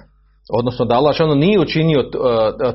Odnosno 0.52 0.84
da 0.84 0.94
Allah 0.94 1.16
šano 1.16 1.34
nije 1.34 1.60
učinio 1.60 2.02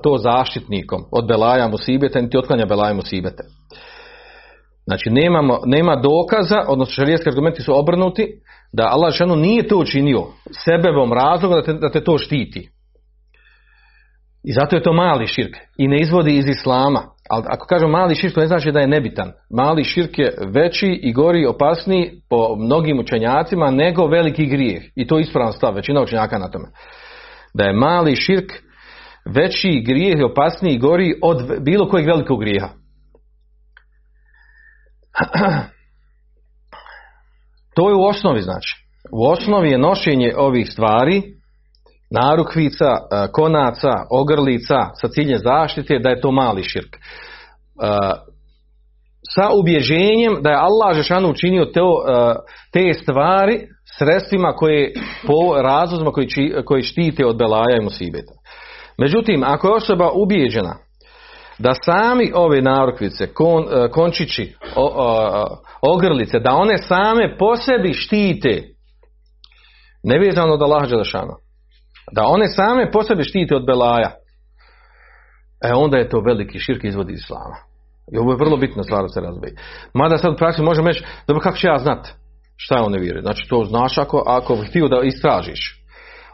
to 0.04 0.18
zaštitnikom 0.18 1.02
od 1.12 1.28
belaja 1.28 1.68
musibeta, 1.68 2.22
niti 2.22 2.38
otklanja 2.38 2.66
belaja 2.66 2.94
musibete. 2.94 3.44
Znači 4.90 5.10
nemamo, 5.10 5.60
nema 5.66 5.96
dokaza, 5.96 6.64
odnosno 6.68 6.94
šarijetski 6.94 7.30
argumenti 7.30 7.62
su 7.62 7.80
obrnuti, 7.80 8.28
da 8.74 8.90
Allah 8.92 9.14
šano 9.14 9.36
nije 9.36 9.68
to 9.68 9.78
učinio 9.78 10.22
sebevom 10.66 11.14
razloga 11.14 11.62
da 11.62 11.74
da 11.74 11.92
te 11.92 12.04
to 12.04 12.18
štiti. 12.18 12.70
I 14.44 14.52
zato 14.52 14.76
je 14.76 14.84
to 14.84 14.94
mali 14.94 15.28
širk 15.28 15.56
i 15.78 15.88
ne 15.88 16.02
izvodi 16.02 16.38
iz 16.38 16.48
islama. 16.48 17.02
Ali 17.30 17.44
ako 17.48 17.68
kažem 17.68 17.90
mali 17.90 18.16
širk, 18.16 18.34
to 18.34 18.40
ne 18.40 18.48
znači 18.48 18.72
da 18.72 18.80
je 18.80 18.88
nebitan. 18.88 19.32
Mali 19.50 19.84
širk 19.84 20.20
je 20.20 20.34
veći 20.54 21.00
i 21.04 21.14
gori 21.14 21.46
opasniji 21.46 22.12
po 22.30 22.56
mnogim 22.56 23.00
učenjacima 23.00 23.72
nego 23.72 24.08
veliki 24.08 24.46
grijeh. 24.46 24.84
I 24.96 25.08
to 25.08 25.18
je 25.18 25.22
ispravan 25.22 25.54
stav, 25.54 25.76
većina 25.76 26.02
učenjaka 26.02 26.38
na 26.38 26.52
tome. 26.52 26.66
Da 27.54 27.64
je 27.64 27.74
mali 27.74 28.16
širk 28.16 28.52
veći 29.26 29.84
grijeh 29.86 30.20
i 30.20 30.24
opasniji 30.32 30.74
i 30.74 30.80
gori 30.80 31.14
od 31.22 31.64
bilo 31.64 31.90
kojeg 31.90 32.08
velikog 32.08 32.40
grijeha. 32.40 32.79
To 37.76 37.90
je 37.90 37.96
u 37.96 38.04
osnovi 38.04 38.42
znači. 38.42 38.76
U 39.12 39.28
osnovi 39.28 39.70
je 39.70 39.78
nošenje 39.78 40.34
ovih 40.38 40.70
stvari 40.72 41.22
narukvica, 42.12 42.86
e, 42.86 43.28
konaca, 43.32 43.92
ogrlica 44.12 44.80
sa 44.94 45.08
ciljem 45.08 45.38
zaštite 45.38 46.00
da 46.00 46.10
je 46.10 46.22
to 46.22 46.32
mali 46.32 46.64
širk. 46.64 46.96
E, 46.96 47.00
sa 49.36 49.50
ubježenjem 49.60 50.42
da 50.42 50.50
je 50.50 50.56
Allah 50.56 50.96
Žešanu 50.96 51.30
učinio 51.30 51.64
e, 51.64 51.68
te 52.74 52.94
stvari 52.94 53.68
sredstvima 53.98 54.52
koje, 54.52 54.94
po 55.28 55.62
razlozima 55.62 56.12
koji, 56.12 56.28
koji 56.66 56.82
štite 56.82 57.26
od 57.26 57.38
belaja 57.38 57.78
i 57.82 57.84
musibeta. 57.84 58.34
Međutim, 58.98 59.44
ako 59.44 59.68
je 59.68 59.74
osoba 59.74 60.12
ubijeđena 60.14 60.76
da 61.60 61.74
sami 61.86 62.32
ove 62.36 62.62
narukvice, 62.62 63.34
kon, 63.34 63.66
končići, 63.92 64.56
ogrlice, 65.82 66.40
da 66.40 66.56
one 66.56 66.78
same 66.78 67.38
po 67.38 67.56
sebi 67.56 67.94
štite, 67.94 68.64
nevezano 70.04 70.54
od 70.54 70.62
Allah 70.62 70.88
Žešanu, 70.88 71.34
da 72.12 72.24
one 72.28 72.48
same 72.48 72.92
po 72.92 73.04
sebi 73.04 73.24
štite 73.24 73.56
od 73.56 73.66
belaja, 73.66 74.12
e 75.64 75.74
onda 75.74 75.98
je 75.98 76.10
to 76.10 76.20
veliki 76.20 76.60
širk 76.60 76.84
izvodi 76.84 77.14
islama. 77.14 77.56
I 78.14 78.18
ovo 78.18 78.32
je 78.32 78.38
vrlo 78.38 78.58
bitno 78.58 78.84
stvar 78.84 79.02
da 79.02 79.10
se 79.10 79.22
razbije. 79.22 79.56
Mada 79.94 80.18
sad 80.18 80.34
u 80.34 80.38
praksi 80.38 80.62
možemo 80.62 80.88
reći, 80.88 81.04
dobro 81.28 81.42
kako 81.42 81.58
ću 81.58 81.68
ja 81.68 81.78
znat 81.78 82.08
šta 82.60 82.76
je 82.76 82.82
on 82.82 82.92
ne 82.92 83.00
vjeruje. 83.00 83.22
Znači 83.22 83.50
to 83.50 83.66
znaš 83.66 83.98
ako, 83.98 84.24
ako 84.28 84.56
htio 84.56 84.88
da 84.88 85.02
istražiš. 85.04 85.84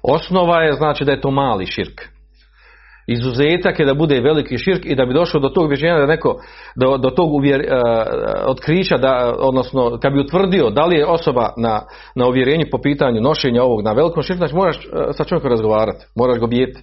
Osnova 0.03 0.62
je 0.62 0.74
znači 0.74 1.05
da 1.05 1.12
je 1.12 1.22
to 1.22 1.32
mali 1.32 1.65
širk. 1.65 2.01
Izuzetak 3.07 3.79
je 3.79 3.85
da 3.85 3.93
bude 3.93 4.21
veliki 4.21 4.57
širk 4.57 4.85
i 4.85 4.95
da 4.95 5.05
bi 5.05 5.13
došlo 5.13 5.39
do 5.39 5.50
tog 5.50 5.65
uvjerenja 5.65 6.00
da 6.00 6.05
neko, 6.05 6.35
do, 6.75 6.97
do 6.97 7.09
tog 7.09 7.33
uvjer, 7.33 7.59
uh, 7.59 7.67
otkrića, 8.45 8.97
da, 8.97 9.35
odnosno 9.39 9.97
kad 10.01 10.13
bi 10.13 10.19
utvrdio 10.19 10.69
da 10.69 10.85
li 10.85 10.95
je 10.95 11.07
osoba 11.07 11.53
na, 11.57 11.81
na 12.15 12.27
uvjerenju 12.27 12.65
po 12.71 12.77
pitanju 12.81 13.21
nošenja 13.21 13.63
ovog 13.63 13.81
na 13.83 13.91
velikom 13.91 14.24
širku, 14.24 14.38
znači 14.38 14.55
moraš 14.55 14.77
uh, 14.77 15.01
sa 15.12 15.24
čovjekom 15.24 15.51
razgovarati, 15.51 16.05
moraš 16.15 16.39
ga 16.39 16.47
bijeti. 16.47 16.79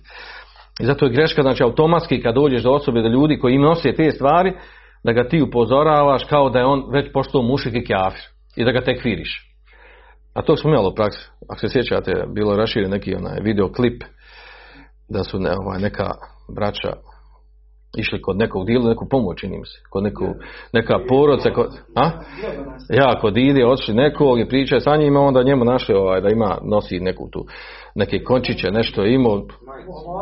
I 0.80 0.84
zato 0.84 1.04
je 1.04 1.12
greška, 1.12 1.42
znači 1.42 1.62
automatski 1.62 2.22
kad 2.22 2.34
dođeš 2.34 2.62
do 2.62 2.70
osobe, 2.70 3.02
do 3.02 3.08
ljudi 3.08 3.38
koji 3.38 3.54
im 3.54 3.62
nose 3.62 3.92
te 3.92 4.10
stvari, 4.10 4.52
da 5.04 5.12
ga 5.12 5.28
ti 5.28 5.42
upozoravaš 5.42 6.24
kao 6.24 6.50
da 6.50 6.58
je 6.58 6.64
on 6.64 6.84
već 6.92 7.12
postao 7.12 7.42
mušik 7.42 7.74
i 7.74 7.84
kafir 7.84 8.22
i 8.56 8.64
da 8.64 8.72
ga 8.72 8.80
tek 8.80 9.04
viriš. 9.04 9.52
A 10.34 10.42
to 10.42 10.56
smo 10.56 10.70
imali 10.70 10.88
u 10.88 10.94
praksi. 10.94 11.30
Ako 11.48 11.60
se 11.60 11.68
sjećate, 11.68 12.24
bilo 12.34 12.56
raširen 12.56 12.90
neki 12.90 13.14
onaj 13.14 13.40
video 13.42 13.72
klip 13.72 14.02
da 15.08 15.24
su 15.24 15.38
ne, 15.38 15.50
ovaj, 15.58 15.80
neka 15.80 16.10
braća 16.56 16.92
išli 17.96 18.22
kod 18.22 18.36
nekog 18.36 18.66
dila, 18.66 18.88
neku 18.88 19.08
pomoć, 19.08 19.40
čini 19.40 19.58
mi 19.58 19.66
se, 19.66 19.80
kod 19.90 20.02
neku, 20.02 20.24
neka 20.72 20.98
porodca, 21.08 21.50
kod, 21.50 21.66
a? 21.94 22.10
Ja, 22.90 23.20
kod 23.20 23.36
ide, 23.36 23.66
otišli 23.66 23.94
nekog 23.94 24.40
i 24.40 24.48
pričaju 24.48 24.80
sa 24.80 24.96
njima, 24.96 25.20
onda 25.20 25.42
njemu 25.42 25.64
našli 25.64 25.94
ovaj, 25.94 26.20
da 26.20 26.28
ima, 26.28 26.58
nosi 26.62 27.00
neku 27.00 27.28
tu, 27.30 27.44
neke 27.94 28.24
končiće, 28.24 28.70
nešto 28.70 29.04
imao, 29.04 29.42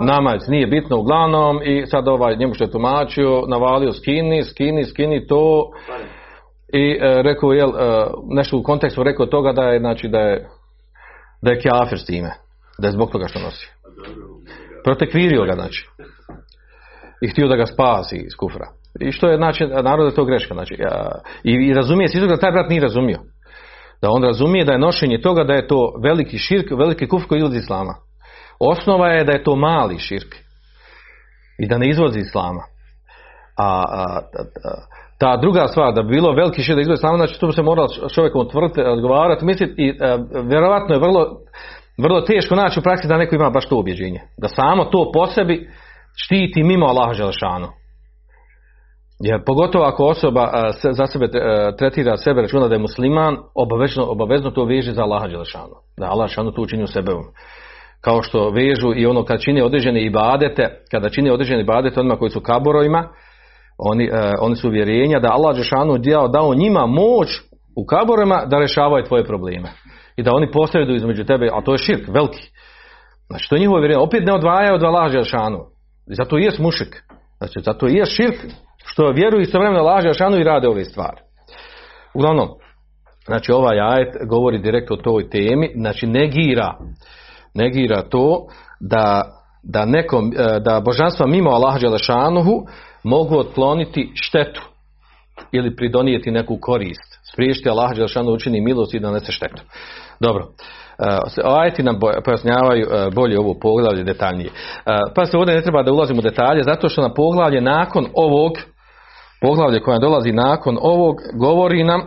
namac, 0.02 0.40
nije 0.49 0.66
bitno 0.66 0.99
uglavnom 0.99 1.60
i 1.64 1.87
sad 1.87 2.08
ovaj, 2.08 2.37
njemu 2.37 2.54
što 2.54 2.64
je 2.64 2.70
tumačio, 2.70 3.44
navalio 3.49 3.92
skini, 3.92 4.42
skini, 4.44 4.84
skini 4.84 5.26
to. 5.26 5.70
I 6.72 6.99
e, 7.00 7.22
rekao, 7.22 7.52
jel, 7.52 7.68
e, 7.68 8.06
nešto 8.30 8.58
u 8.58 8.62
kontekstu 8.62 9.02
rekao 9.02 9.26
toga 9.26 9.52
da 9.52 9.62
je, 9.62 9.78
znači, 9.78 10.08
da 10.08 10.18
je, 10.18 10.49
da 11.42 11.50
je 11.50 11.60
kjafir 11.60 11.99
s 11.99 12.06
time, 12.06 12.30
da 12.78 12.88
je 12.88 12.92
zbog 12.92 13.10
toga 13.10 13.26
što 13.28 13.38
nosi. 13.38 13.70
Protekvirio 14.84 15.44
ga, 15.44 15.52
znači. 15.52 15.88
I 17.22 17.28
htio 17.28 17.49
da 17.49 17.56
ga 17.56 17.66
spasi 17.66 18.16
iz 18.16 18.34
kufra. 18.38 18.66
I 19.00 19.12
što 19.12 19.28
je, 19.28 19.37
znači, 19.37 19.66
narod 19.66 20.06
je 20.06 20.14
to 20.14 20.25
greška. 20.25 20.54
Znači, 20.54 20.75
i, 21.44 21.52
i 21.52 21.75
razumije 21.75 22.08
se 22.08 22.20
da 22.20 22.37
taj 22.37 22.52
brat 22.52 22.68
nije 22.68 22.82
razumio. 22.82 23.18
Da 24.02 24.10
on 24.10 24.22
razumije 24.22 24.64
da 24.64 24.72
je 24.72 24.78
nošenje 24.78 25.20
toga 25.20 25.44
da 25.44 25.54
je 25.54 25.66
to 25.66 25.92
veliki 26.02 26.38
širk, 26.38 26.70
veliki 26.70 27.08
kufr 27.08 27.26
koji 27.26 27.38
izvodi 27.38 27.56
islama. 27.56 27.94
Osnova 28.60 29.08
je 29.08 29.25
da 29.25 29.32
je 29.32 29.44
to 29.44 29.56
mali 29.56 29.99
širk. 29.99 30.34
I 31.58 31.68
da 31.68 31.78
ne 31.78 31.88
izvodi 31.88 32.18
islama. 32.18 32.62
A, 33.58 33.84
a, 33.88 34.20
ta 35.18 35.37
druga 35.37 35.68
stvar, 35.68 35.94
da 35.94 36.02
bi 36.02 36.08
bilo 36.08 36.32
veliki 36.32 36.62
širk 36.62 36.76
da 36.76 36.80
izvodi 36.80 36.99
islama, 36.99 37.16
znači 37.16 37.40
to 37.40 37.46
bi 37.46 37.52
se 37.52 37.62
moralo 37.62 37.88
čovjekom 38.14 38.40
utvrditi, 38.46 38.80
odgovarati, 38.80 39.44
misliti 39.44 39.82
i 39.82 39.99
a, 40.00 40.18
vjerovatno 40.44 40.94
je 40.94 41.00
vrlo 41.00 41.26
vrlo 42.02 42.21
teško 42.21 42.54
naći 42.54 42.78
u 42.78 42.83
praksi 42.83 43.09
da 43.09 43.16
neko 43.16 43.35
ima 43.35 43.50
baš 43.50 43.69
to 43.69 43.78
objeđenje. 43.78 44.21
Da 44.38 44.49
samo 44.49 44.85
to 44.85 45.11
po 45.14 45.26
sebi 45.26 45.69
štiti 46.16 46.62
mimo 46.62 46.87
Allaha 46.87 47.12
Želešanu. 47.12 47.69
Jer 49.21 49.45
pogotovo 49.47 49.85
ako 49.85 50.04
osoba 50.04 50.50
za 50.92 51.07
sebe 51.07 51.28
tretira 51.78 52.16
sebe, 52.16 52.42
računa 52.42 52.69
da 52.69 52.75
je 52.75 52.80
musliman, 52.80 53.37
obavezno, 53.54 54.04
obavezno 54.09 54.50
to 54.50 54.64
veže 54.64 54.92
za 54.92 55.02
Allaha 55.02 55.28
Želešanu. 55.28 55.75
Da 55.99 56.07
Allah 56.07 56.28
Želešanu 56.28 56.52
to 56.52 56.62
učini 56.62 56.83
u 56.83 56.87
sebe. 56.87 57.12
Kao 58.00 58.23
što 58.23 58.50
vežu 58.50 58.92
i 58.97 59.07
ono 59.07 59.25
kad 59.25 59.40
čini 59.40 59.62
određene 59.62 60.02
ibadete, 60.02 60.83
kada 60.90 61.09
čini 61.09 61.30
određene 61.30 61.61
ibadete 61.61 62.00
onima 62.00 62.16
koji 62.16 62.30
su 62.30 62.40
kaborovima, 62.40 63.09
Oni, 63.83 64.04
e, 64.04 64.33
oni 64.40 64.57
su 64.57 64.69
uvjerenja 64.69 65.21
da 65.21 65.33
Allah 65.33 65.57
Žešanu 65.57 65.99
dao, 65.99 66.28
dao 66.28 66.54
njima 66.54 66.87
moć 66.87 67.28
u 67.76 67.87
kaborima 67.87 68.45
da 68.47 68.59
rješavaju 68.59 69.04
tvoje 69.04 69.25
probleme. 69.25 69.69
I 70.21 70.23
da 70.23 70.35
oni 70.35 70.50
posreduju 70.50 70.97
između 70.97 71.25
tebe, 71.25 71.49
a 71.53 71.62
to 71.65 71.73
je 71.73 71.79
širk, 71.79 72.09
veliki. 72.09 72.50
Znači 73.27 73.49
to 73.49 73.57
je 73.57 73.61
njihovo 73.61 73.79
uvjerenje. 73.79 74.00
Opet 74.00 74.27
ne 74.27 74.33
odvaja 74.33 74.75
od 74.75 74.83
Allah 74.83 75.12
Žešanu. 75.12 75.59
I 76.11 76.15
zato 76.15 76.39
i 76.39 76.43
je 76.43 76.50
mušik. 76.59 77.03
Znači 77.39 77.61
zato 77.65 77.89
i 77.89 77.95
je 77.95 78.07
širk 78.07 78.39
što 78.85 79.11
vjeruju 79.11 79.41
istovremeno 79.41 79.81
Allah 79.81 80.03
Žešanu 80.03 80.37
i 80.37 80.45
rade 80.45 80.69
ove 80.69 80.85
stvari. 80.85 81.21
Uglavnom, 82.15 82.49
znači 83.27 83.53
ovaj 83.53 83.81
ajet 83.81 84.15
govori 84.29 84.59
direktno 84.59 84.97
o 84.97 85.03
toj 85.03 85.31
temi, 85.31 85.71
znači 85.75 86.07
negira, 86.07 86.75
negira 87.55 88.03
to 88.03 88.47
da, 88.81 89.23
da, 89.62 89.85
nekom, 89.85 90.33
e, 90.37 90.61
da 90.61 90.81
božanstva 90.85 91.27
mimo 91.27 91.50
Allaha 91.50 91.79
Đelešanuhu 91.79 92.67
mogu 93.05 93.39
otkloniti 93.39 94.12
štetu 94.15 94.62
ili 95.53 95.77
pridonijeti 95.77 96.31
neku 96.31 96.59
korist. 96.61 97.20
Spriješiti 97.32 97.68
Allah 97.68 97.90
Đelešanuhu 97.94 98.34
učini 98.34 98.60
milost 98.60 98.94
i 98.94 99.00
da 99.00 99.10
nese 99.10 99.32
štetu. 99.32 99.62
Dobro. 100.20 100.44
Uh, 100.44 101.56
ajeti 101.60 101.82
nam 101.82 102.00
pojasnjavaju 102.25 102.87
uh, 102.87 103.14
bolje 103.14 103.38
ovo 103.38 103.54
poglavlje 103.62 104.04
detaljnije. 104.04 104.50
Uh, 104.50 104.92
pa 105.14 105.26
se 105.26 105.37
ovdje 105.37 105.54
ne 105.54 105.62
treba 105.62 105.82
da 105.82 105.92
ulazimo 105.92 106.18
u 106.18 106.22
detalje, 106.22 106.62
zato 106.62 106.88
što 106.88 107.02
na 107.02 107.14
poglavlje 107.14 107.60
nakon 107.60 108.06
ovog, 108.14 108.52
poglavlje 109.40 109.80
koje 109.80 109.99
dolazi 109.99 110.32
nakon 110.32 110.78
ovog, 110.80 111.16
govori 111.34 111.84
nam 111.84 112.00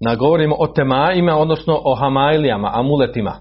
na 0.00 0.14
govorimo 0.14 0.56
o 0.58 0.66
temaima, 0.66 1.36
odnosno 1.36 1.80
o 1.84 1.94
hamajlijama, 1.94 2.70
amuletima, 2.74 3.34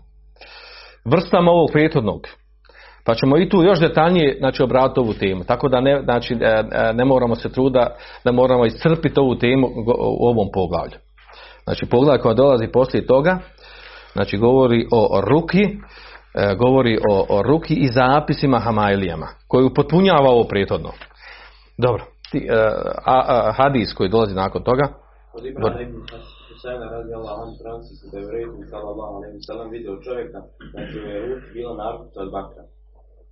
vrstama 1.05 1.51
ovog 1.51 1.69
prethodnog. 1.71 2.27
Pa 3.09 3.15
ćemo 3.15 3.37
i 3.37 3.49
tu 3.49 3.63
još 3.63 3.79
detaljnije 3.79 4.35
znači, 4.39 4.63
obratiti 4.63 4.99
ovu 4.99 5.13
temu. 5.13 5.43
Tako 5.43 5.69
da 5.69 5.81
ne, 5.81 6.01
znači, 6.03 6.35
ne 6.93 7.05
moramo 7.05 7.35
se 7.35 7.51
truda 7.51 7.95
da 8.23 8.31
moramo 8.31 8.65
iscrpiti 8.65 9.19
ovu 9.19 9.35
temu 9.35 9.67
u 10.19 10.27
ovom 10.27 10.47
poglavlju. 10.53 10.97
Znači 11.63 11.85
poglavlje 11.85 12.21
koja 12.21 12.33
dolazi 12.33 12.67
poslije 12.67 13.05
toga, 13.05 13.37
znači 14.13 14.37
govori 14.37 14.87
o, 14.91 15.21
ruki, 15.21 15.67
govori 16.57 16.97
o, 17.09 17.25
o, 17.29 17.41
ruki 17.41 17.73
i 17.73 17.87
zapisima 17.87 18.59
hamajlijama, 18.59 19.27
koji 19.47 19.65
upotpunjava 19.65 20.29
ovo 20.29 20.43
prethodno. 20.43 20.91
Dobro, 21.77 22.03
ti, 22.31 22.47
a, 23.05 23.23
a, 23.27 23.51
hadis 23.57 23.93
koji 23.93 24.09
dolazi 24.09 24.35
nakon 24.35 24.63
toga. 24.63 24.87
Od 25.33 25.43
Husayna 26.49 26.87
radi 26.91 27.13
Allah, 27.13 27.35
on 27.75 27.81
se 27.83 28.05
da 28.11 28.17
je 28.19 28.25
vredu 28.25 28.57
sallallahu 28.69 29.13
alaihi 29.17 29.39
sallam 29.47 29.69
vidio 29.69 30.01
čovjeka 30.05 30.39
će 30.91 30.99
je 30.99 31.27
ruč 31.27 31.43
bila 31.53 31.73
naručica 31.81 32.21
od 32.21 32.31
bakra. 32.31 32.63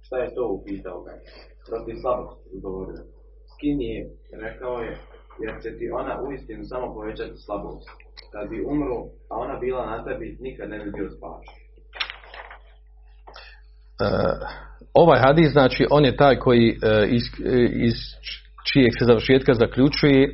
Šta 0.08 0.18
je 0.18 0.36
to 0.36 0.44
upitao 0.58 1.00
ga? 1.06 1.14
Protiv 1.70 1.96
slabosti 2.02 2.50
govorio. 2.66 3.02
Skin 3.52 3.80
je, 3.82 4.00
rekao 4.46 4.76
je, 4.86 4.92
jer 5.44 5.54
će 5.64 5.70
ti 5.78 5.86
ona 6.00 6.14
uistinu 6.28 6.64
samo 6.72 6.94
povećati 6.94 7.44
slabost. 7.46 7.90
Kad 8.32 8.50
bi 8.50 8.66
umro, 8.74 8.98
a 9.30 9.34
ona 9.44 9.56
bila 9.60 9.86
na 9.86 10.04
tebi, 10.06 10.38
nikad 10.40 10.70
ne 10.70 10.78
bi 10.84 10.92
bio 10.98 11.10
spašen. 11.18 11.56
Uh, 14.06 14.38
ovaj 14.94 15.20
hadis, 15.20 15.50
znači, 15.52 15.88
on 15.90 16.06
je 16.06 16.18
taj 16.18 16.36
koji 16.40 16.68
uh, 16.70 16.78
iz, 17.18 17.24
iz 17.88 17.98
čijeg 18.70 18.92
se 19.00 19.06
završetka 19.06 19.54
zaključuje 19.54 20.20
uh, 20.28 20.34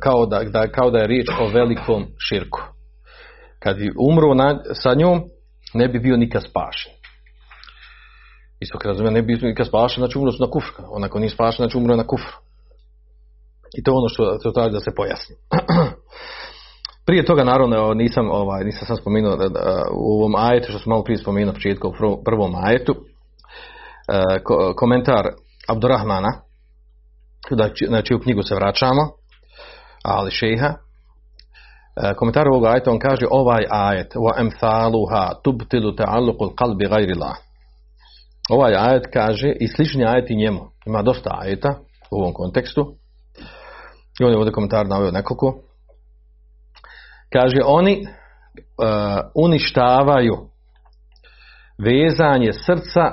kao, 0.00 0.26
da, 0.26 0.44
da, 0.44 0.68
kao 0.68 0.90
da 0.90 0.98
je 0.98 1.06
riječ 1.06 1.28
o 1.40 1.48
velikom 1.48 2.04
širku. 2.28 2.60
Kad 3.58 3.76
bi 3.76 3.92
umro 4.08 4.34
na, 4.34 4.62
sa 4.82 4.94
njom, 4.94 5.22
ne 5.74 5.88
bi 5.88 5.98
bio 5.98 6.16
nikad 6.16 6.42
spašen. 6.42 7.03
Isto 8.64 8.78
kad 8.78 8.88
razumijem, 8.88 9.14
ne 9.14 9.22
bi 9.22 9.38
nikad 9.42 9.66
spašen, 9.66 10.00
znači 10.00 10.18
umro 10.18 10.32
su 10.32 10.42
na 10.44 10.50
kufru. 10.50 10.84
Onako 10.90 11.18
nije 11.18 11.30
spašen, 11.30 11.62
znači 11.62 11.78
umro 11.78 11.96
na 11.96 12.06
kufru. 12.06 12.36
I 13.76 13.82
to 13.82 13.90
je 13.90 13.96
ono 13.96 14.08
što, 14.08 14.38
što 14.40 14.52
traži 14.52 14.72
da 14.72 14.80
se 14.80 14.94
pojasni. 14.96 15.34
Prije 17.06 17.24
toga 17.24 17.44
naravno 17.44 17.94
nisam 17.94 18.30
ovaj 18.30 18.64
nisam 18.64 18.86
sam 18.86 18.96
spomenuo 18.96 19.36
da, 19.36 19.48
da, 19.48 19.84
u 19.92 20.12
ovom 20.18 20.34
ajetu 20.36 20.70
što 20.70 20.78
sam 20.78 20.90
malo 20.90 21.04
prije 21.04 21.18
spomenuo 21.18 21.46
na 21.46 21.52
početku 21.52 21.88
u 21.88 22.22
prvom 22.24 22.54
ajetu 22.64 22.94
e, 22.94 24.42
ko, 24.44 24.74
komentar 24.76 25.24
Abdurrahmana 25.68 26.32
da 27.50 27.70
na 27.88 28.02
čiju 28.02 28.20
knjigu 28.20 28.42
se 28.42 28.54
vraćamo 28.54 29.02
ali 30.04 30.30
šeha 30.30 30.66
e, 30.66 32.14
komentar 32.16 32.48
ovog 32.48 32.64
ajeta 32.66 32.90
on 32.90 32.98
kaže 32.98 33.26
ovaj 33.30 33.64
ajet 33.70 34.14
wa 34.14 34.32
amthaluha 34.36 35.34
tubtilu 35.42 35.92
ta'alluqul 35.92 36.54
qalbi 36.54 36.86
Allah 36.92 37.43
ovaj 38.50 38.74
ajet 38.74 39.06
kaže 39.12 39.52
i 39.60 39.68
slični 39.68 40.04
ajeti 40.04 40.36
njemu 40.36 40.60
ima 40.86 41.02
dosta 41.02 41.38
ajeta 41.40 41.74
u 42.10 42.20
ovom 42.20 42.32
kontekstu 42.32 42.94
i 44.20 44.24
on 44.24 44.30
je 44.30 44.38
ovdje 44.38 44.52
komentar 44.52 44.86
naveo 44.86 45.10
nekoliko 45.10 45.58
kaže 47.32 47.60
oni 47.64 48.06
uh, 48.06 48.86
uništavaju 49.34 50.34
vezanje 51.78 52.52
srca 52.52 53.04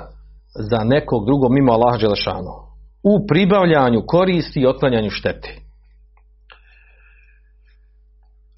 za 0.54 0.84
nekog 0.84 1.26
drugog 1.26 1.52
mimo 1.52 1.72
Allaha 1.72 1.98
Đelešanu 1.98 2.72
u 3.02 3.26
pribavljanju 3.26 4.02
koristi 4.06 4.60
i 4.60 4.66
otklanjanju 4.66 5.10
šteti. 5.10 5.60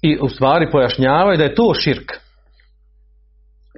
I 0.01 0.19
u 0.21 0.29
stvari 0.29 0.71
pojašnjavaju 0.71 1.37
da 1.37 1.43
je 1.43 1.55
to 1.55 1.73
širk. 1.73 2.11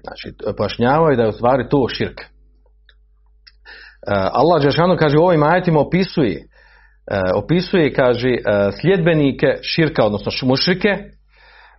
Znači, 0.01 0.55
pojašnjavaju 0.57 1.17
da 1.17 1.23
je 1.23 1.29
u 1.29 1.31
stvari 1.31 1.69
to 1.69 1.87
širk. 1.89 2.21
Uh, 4.07 4.13
Allah 4.31 4.61
Đelešanu 4.61 4.97
kaže 4.97 5.17
u 5.17 5.25
ovim 5.25 5.43
ajetima 5.43 5.79
opisuje 5.79 6.37
uh, 7.11 7.43
opisuje, 7.43 7.93
kaže, 7.93 8.29
uh, 8.29 8.73
sljedbenike 8.81 9.47
širka, 9.61 10.05
odnosno 10.05 10.47
mušrike, 10.47 10.97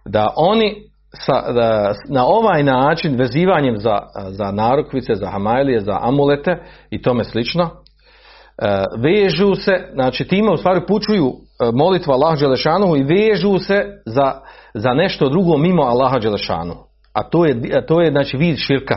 da 0.05 0.27
oni 0.37 0.89
sa, 1.15 1.53
da, 1.53 1.95
na 2.09 2.27
ovaj 2.27 2.63
način 2.63 3.17
vezivanjem 3.19 3.77
za, 3.77 3.99
za 4.31 4.51
narukvice, 4.51 5.15
za 5.15 5.27
hamajlije, 5.27 5.81
za 5.81 5.99
amulete 6.03 6.63
i 6.91 7.03
tome 7.03 7.25
slično, 7.25 7.65
e, 7.65 8.85
vežu 8.99 9.55
se, 9.55 9.73
znači 9.93 10.25
time 10.25 10.53
u 10.53 10.57
stvari 10.57 10.81
pučuju 10.89 11.27
e, 11.27 11.71
molitva 11.73 12.15
Allah 12.15 12.39
Đelešanu 12.39 12.97
i 12.97 13.03
vežu 13.03 13.59
se 13.59 13.85
za, 14.07 14.33
za 14.75 14.95
nešto 14.95 15.29
drugo 15.29 15.57
mimo 15.57 15.83
Allaha 15.83 16.19
Đelešanu. 16.19 16.75
A 17.13 17.23
to 17.23 17.45
je, 17.45 17.87
to 17.87 18.01
je 18.01 18.11
znači 18.11 18.37
vid 18.37 18.59
širka. 18.59 18.97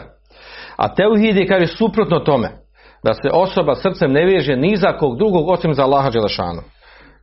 A 0.78 0.96
teuhid 0.96 1.38
je 1.38 1.48
kaže 1.48 1.68
suprotno 1.68 2.20
tome, 2.20 2.50
da 3.04 3.14
se 3.14 3.30
osoba 3.34 3.76
srcem 3.76 4.12
ne 4.12 4.26
veže 4.26 4.56
ni 4.56 4.78
za 4.78 4.98
kog 4.98 5.18
drugog 5.18 5.50
osim 5.50 5.74
za 5.74 5.84
Allaha 5.84 6.10
Đelešanu. 6.10 6.62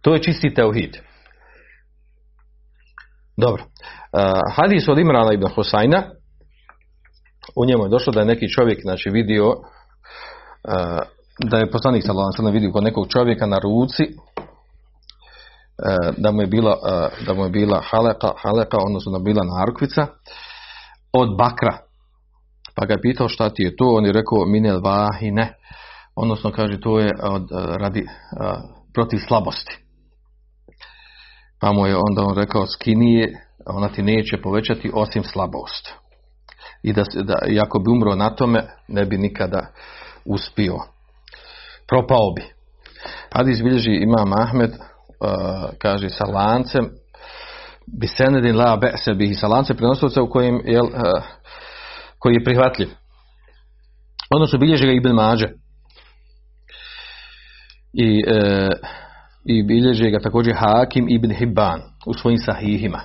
To 0.03 0.15
je 0.15 0.23
čisti 0.23 0.55
teuhid. 0.55 0.97
Dobro. 3.37 3.63
Uh, 3.63 4.21
hadis 4.57 4.89
od 4.89 4.99
Imrana 4.99 5.33
ibn 5.33 5.49
Husajna, 5.55 6.03
u 7.57 7.65
njemu 7.65 7.85
je 7.85 7.89
došlo 7.89 8.13
da 8.13 8.21
je 8.21 8.27
neki 8.27 8.49
čovjek 8.49 8.79
znači, 8.83 9.11
vidio, 9.11 9.49
uh, 9.49 9.55
da 11.51 11.59
je 11.59 11.71
poslanik 11.71 12.03
sallallahu 12.07 12.33
alejhi 12.39 12.55
vidio 12.55 12.73
kod 12.73 12.85
nekog 12.85 13.09
čovjeka 13.09 13.47
na 13.47 13.59
ruci, 13.59 14.03
uh, 14.03 14.15
da 16.17 16.31
mu 16.31 16.41
je 16.43 16.47
bila, 16.47 16.77
da 17.27 17.35
mu 17.35 17.45
je 17.45 17.51
bila 17.51 17.83
haleka, 17.91 18.33
haleka, 18.43 18.77
odnosno 18.87 19.13
da 19.13 19.19
bila 19.19 19.45
narukvica, 19.45 20.07
od 21.13 21.37
bakra. 21.39 21.88
Pa 22.79 22.87
ga 22.87 22.93
je 22.93 23.01
pitao 23.03 23.29
šta 23.29 23.51
ti 23.51 23.63
je 23.63 23.77
to, 23.77 23.85
on 23.85 24.07
je 24.07 24.13
rekao 24.13 24.45
minel 24.47 24.81
vahine, 24.81 25.55
odnosno 26.17 26.53
kaže 26.53 26.81
to 26.81 26.99
je 26.99 27.11
od, 27.23 27.49
radi 27.53 28.07
protiv 28.95 29.19
slabosti. 29.29 29.79
Pa 31.61 31.73
mu 31.73 31.87
je 31.87 31.97
onda 31.97 32.23
on 32.23 32.37
rekao 32.37 32.67
skinije, 32.67 33.47
ona 33.67 33.89
ti 33.89 34.03
neće 34.03 34.37
povećati 34.43 34.91
osim 34.95 35.25
slabost. 35.25 35.95
I 36.83 36.93
da, 36.93 37.05
da 37.15 37.35
i 37.49 37.61
ako 37.61 37.79
bi 37.79 37.91
umro 37.91 38.15
na 38.15 38.31
tome, 38.31 38.67
ne 38.89 39.05
bi 39.05 39.19
nikada 39.19 39.67
uspio. 40.25 40.77
Propao 41.89 42.33
bi. 42.37 42.43
Hadis 43.33 43.63
bilježi 43.63 43.91
Imam 43.91 44.33
Ahmed, 44.33 44.71
uh, 44.71 44.79
kaže 45.79 46.11
sa 46.11 46.25
lancem, 46.25 46.91
bi 47.87 48.07
senedin 48.07 48.57
la 48.57 48.77
be'se 48.77 49.15
bihi, 49.15 49.35
sa 49.35 49.49
lancem 49.49 49.77
prenostavca 49.77 50.23
u 50.23 50.31
kojim, 50.31 50.63
jel, 50.65 50.85
uh, 50.85 50.93
koji 52.19 52.35
je 52.35 52.45
prihvatljiv. 52.45 52.89
Odnosno 54.31 54.59
bilježi 54.59 54.87
ga 54.87 54.93
Ibn 54.93 55.09
Mađe. 55.09 55.49
I 57.93 58.25
uh, 58.27 58.89
i 59.49 59.63
bilježe 59.63 60.11
ga 60.11 60.21
također 60.21 60.55
Hakim 60.57 61.07
ibn 61.09 61.31
Hibban 61.35 61.81
u 62.07 62.15
svojim 62.15 62.39
sahihima. 62.39 63.01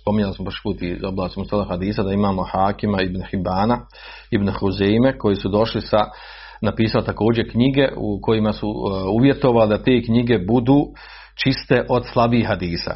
Spominjali 0.00 0.34
smo 0.34 0.44
baš 0.44 0.62
put 0.62 0.82
iz 0.82 1.04
oblasti 1.04 1.40
Mustala 1.40 1.64
Hadisa 1.64 2.02
da 2.02 2.12
imamo 2.12 2.42
Hakima 2.42 3.02
ibn 3.02 3.22
Hibana, 3.30 3.78
ibn 4.30 4.50
Huzeime 4.50 5.18
koji 5.18 5.36
su 5.36 5.48
došli 5.48 5.80
sa 5.80 5.98
napisao 6.60 7.02
također 7.02 7.50
knjige 7.50 7.88
u 7.96 8.20
kojima 8.22 8.52
su 8.52 8.66
uvjetovali 9.18 9.70
da 9.70 9.82
te 9.82 10.02
knjige 10.02 10.38
budu 10.38 10.86
čiste 11.44 11.86
od 11.88 12.02
slabih 12.12 12.46
hadisa. 12.46 12.94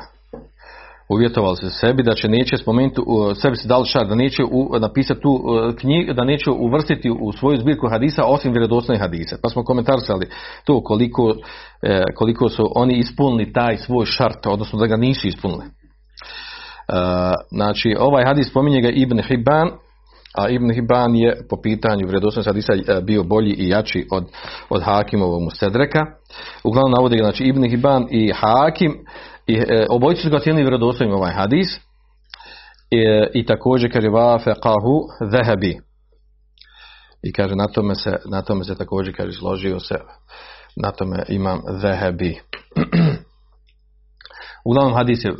Uvjetovali 1.08 1.56
se 1.56 1.70
sebi 1.70 2.02
da 2.02 2.14
će 2.14 2.28
neće 2.28 2.56
spomenuti, 2.56 3.00
sebi 3.34 3.56
se 3.56 3.68
dali 3.68 3.86
šar, 3.86 4.06
da 4.06 4.14
neće 4.14 4.42
u, 4.44 4.78
napisati 4.78 5.20
tu 5.20 5.44
knjigu, 5.78 6.12
da 6.12 6.24
neće 6.24 6.50
uvrstiti 6.50 7.10
u 7.10 7.32
svoju 7.32 7.58
zbirku 7.58 7.88
hadisa 7.88 8.24
osim 8.24 8.52
vjerodostojnih 8.52 9.02
hadisa. 9.02 9.36
Pa 9.42 9.48
smo 9.48 9.64
komentarisali 9.64 10.26
to 10.64 10.82
koliko, 10.82 11.34
e, 11.82 12.02
koliko 12.14 12.48
su 12.48 12.72
oni 12.74 12.98
ispunili 12.98 13.52
taj 13.52 13.76
svoj 13.76 14.06
šart, 14.06 14.46
odnosno 14.46 14.78
da 14.78 14.86
ga 14.86 14.96
nisu 14.96 15.28
ispunili. 15.28 15.64
E, 15.64 15.70
znači, 17.50 17.94
ovaj 17.98 18.24
hadis 18.26 18.48
spominje 18.48 18.80
ga 18.80 18.88
Ibn 18.88 19.22
Hibban, 19.22 19.70
a 20.34 20.48
Ibn 20.48 20.72
Hibban 20.72 21.16
je 21.16 21.36
po 21.50 21.56
pitanju 21.62 22.06
vjerodostojnosti 22.06 22.50
hadisa 22.50 22.72
e, 22.72 23.02
bio 23.02 23.22
bolji 23.22 23.52
i 23.52 23.68
jači 23.68 24.06
od, 24.10 24.24
od 24.68 24.82
Hakimovog 24.82 25.42
Mustedreka. 25.42 26.00
Uglavnom 26.64 26.92
navode 26.92 27.16
ga, 27.16 27.22
znači 27.22 27.44
Ibn 27.44 27.64
Hibban 27.64 28.06
i 28.10 28.32
Hakim 28.32 29.04
i 29.46 29.54
e, 29.54 29.86
obojice 29.90 30.22
su 30.22 30.30
ga 30.30 30.36
ocijenili 30.36 30.62
vjerodostojnim 30.62 31.16
ovaj 31.16 31.32
hadis. 31.32 31.76
E, 31.76 33.30
I 33.34 33.46
također 33.46 33.92
kaže 33.92 34.08
vafeqahu 34.08 35.00
zahabi. 35.32 35.78
I 37.22 37.32
kaže 37.32 37.54
na 37.54 37.66
tome 37.66 37.94
se, 37.94 38.16
na 38.30 38.42
tome 38.42 38.64
se 38.64 38.74
također 38.74 39.16
kaže 39.16 39.32
složio 39.32 39.80
se 39.80 39.94
na 40.76 40.90
tome 40.90 41.22
imam 41.28 41.60
zahabi. 41.68 42.40
Uglavnom 44.68 44.94
hadis 44.94 45.24
je, 45.24 45.32
uh, 45.32 45.38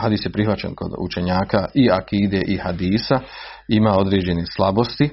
hadis 0.00 0.26
je 0.26 0.32
prihvaćen 0.32 0.74
kod 0.74 0.92
učenjaka 0.98 1.66
i 1.74 1.90
akide 1.90 2.42
i 2.46 2.56
hadisa, 2.56 3.20
ima 3.68 3.96
određene 3.98 4.44
slabosti, 4.56 5.10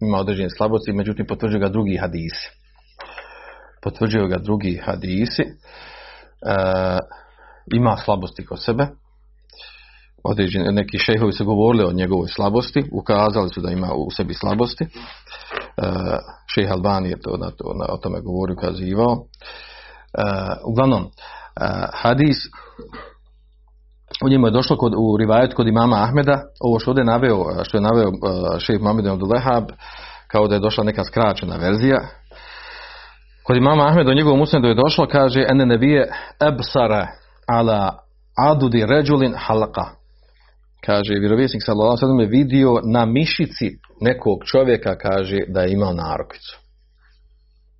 ima 0.00 0.18
određene 0.18 0.50
slabosti, 0.56 0.92
međutim 0.92 1.26
potvrđuje 1.26 1.60
ga 1.60 1.68
drugi 1.68 1.96
hadisi. 1.96 2.50
Potvrđuju 3.82 4.28
ga 4.28 4.38
drugi 4.38 4.80
hadisi, 4.84 5.42
uh, 5.42 6.98
ima 7.72 7.96
slabosti 7.96 8.46
kod 8.46 8.64
sebe, 8.64 8.86
određeni, 10.24 10.72
neki 10.72 10.98
šehovi 10.98 11.32
su 11.32 11.44
govorili 11.44 11.84
o 11.84 11.92
njegovoj 11.92 12.28
slabosti, 12.28 12.84
ukazali 12.92 13.48
su 13.48 13.60
da 13.60 13.70
ima 13.70 13.88
u 13.94 14.10
sebi 14.10 14.34
slabosti. 14.34 14.84
Uh, 14.84 15.88
šejh 16.54 16.72
Albani 16.72 17.08
je 17.08 17.20
to, 17.20 17.36
na 17.36 17.50
to, 17.50 17.74
na, 17.78 17.94
o 17.94 17.96
tome 17.96 18.20
govorio, 18.20 18.54
ukazivao. 18.58 19.12
Uh, 19.12 19.22
uglavnom, 20.66 21.02
uh, 21.02 21.10
hadis 21.92 22.36
u 24.24 24.28
njemu 24.28 24.46
je 24.46 24.50
došlo 24.50 24.76
kod, 24.76 24.92
u 24.98 25.16
rivajet 25.16 25.54
kod 25.54 25.66
imama 25.66 26.02
Ahmeda, 26.02 26.42
ovo 26.60 26.78
što 26.78 26.98
je 26.98 27.04
naveo, 27.04 27.64
što 27.64 27.76
je 27.76 27.80
naveo 27.80 28.10
šejh 28.58 28.80
Mohamed 28.80 29.06
Abdulehab, 29.06 29.64
kao 30.28 30.48
da 30.48 30.54
je 30.54 30.60
došla 30.60 30.84
neka 30.84 31.04
skraćena 31.04 31.56
verzija. 31.56 31.98
Kod 33.44 33.56
imama 33.56 33.86
Ahmeda 33.86 34.10
u 34.10 34.14
njegovom 34.14 34.40
usnedu 34.40 34.68
je 34.68 34.74
došlo, 34.74 35.06
kaže, 35.06 35.44
ene 35.48 35.66
nebije 35.66 36.12
ebsara 36.40 37.06
ala 37.58 37.98
adudi 38.36 38.86
ređulin 38.86 39.34
halaka. 39.36 39.86
Kaže, 40.86 41.14
vjerovjesnik 41.20 41.62
sallallahu 41.64 41.96
sellem 41.96 42.20
je 42.20 42.26
vidio 42.26 42.80
na 42.84 43.06
mišici 43.06 43.78
nekog 44.00 44.38
čovjeka, 44.44 44.98
kaže, 44.98 45.38
da 45.48 45.62
je 45.62 45.72
imao 45.72 45.92
narokvicu. 45.92 46.58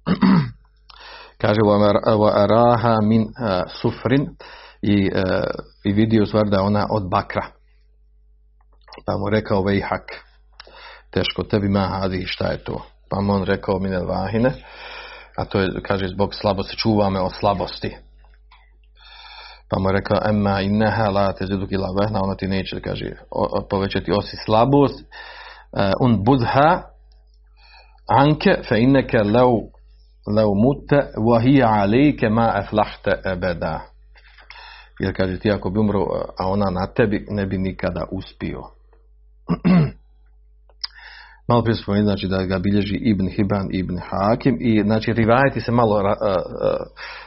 kaže, 1.42 1.61
wa 1.61 2.32
araha 2.35 3.00
min 3.00 3.22
uh, 3.22 3.62
sufrin 3.80 4.26
i, 4.82 5.11
uh, 5.14 5.44
i 5.85 5.92
vidio 5.92 6.26
stvar 6.26 6.48
da 6.48 6.56
je 6.56 6.62
ona 6.62 6.87
od 6.90 7.08
bakra. 7.11 7.46
Pa 9.06 9.12
mu 9.18 9.30
rekao, 9.30 9.62
vejhak, 9.62 10.04
teško 11.11 11.42
tebi 11.42 11.68
ma 11.68 11.80
hadi, 11.80 12.26
šta 12.26 12.46
je 12.46 12.64
to? 12.64 12.82
Pa 13.08 13.20
mu 13.20 13.32
on 13.32 13.44
rekao, 13.44 13.78
minel 13.78 14.06
vahine, 14.06 14.52
a 15.37 15.44
to 15.44 15.61
je, 15.61 15.68
kaže, 15.82 16.08
zbog 16.08 16.35
slabosti, 16.35 16.76
čuva 16.76 17.11
me 17.11 17.20
od 17.20 17.32
slabosti. 17.40 17.96
Pa 19.72 19.78
mu 19.78 19.88
je 19.88 19.92
rekao, 19.92 20.18
emma 20.28 20.61
inneha 20.61 21.11
la 21.11 21.32
te 21.32 21.46
zidu 21.46 21.66
kila 21.66 21.88
vehna, 22.00 22.20
ona 22.22 22.35
ti 22.35 22.48
neće, 22.48 22.80
kaže, 22.80 23.11
povećati 23.70 24.12
osi 24.12 24.37
slabost. 24.37 25.04
Uh, 25.72 25.80
un 26.00 26.24
budha 26.24 26.82
anke 28.06 28.56
fe 28.68 28.80
inneke 28.80 29.18
leu, 29.18 29.56
leu 30.37 30.54
mute 30.54 30.96
wahija 31.16 31.68
alejke 31.82 32.28
ma 32.28 32.52
eflahte 32.58 33.12
ebeda. 33.32 33.80
Jer 34.98 35.16
kaže 35.16 35.38
ti 35.38 35.50
ako 35.50 35.70
bi 35.70 35.80
umro, 35.80 36.04
a 36.38 36.48
ona 36.48 36.70
na 36.70 36.87
tebi, 36.87 37.26
ne 37.28 37.46
bi 37.46 37.58
nikada 37.58 38.04
uspio. 38.11 38.62
malo 41.48 41.62
prije 41.62 41.76
spomenuti, 41.76 42.07
znači 42.07 42.26
da 42.28 42.44
ga 42.44 42.59
bilježi 42.59 42.94
Ibn 42.94 43.28
Hibban, 43.28 43.68
Ibn 43.72 43.98
Hakim 44.09 44.57
i 44.61 44.83
znači 44.83 45.12
rivajeti 45.12 45.61
se 45.61 45.72
malo, 45.72 45.96
uh, 45.96 46.02
uh, 46.02 46.12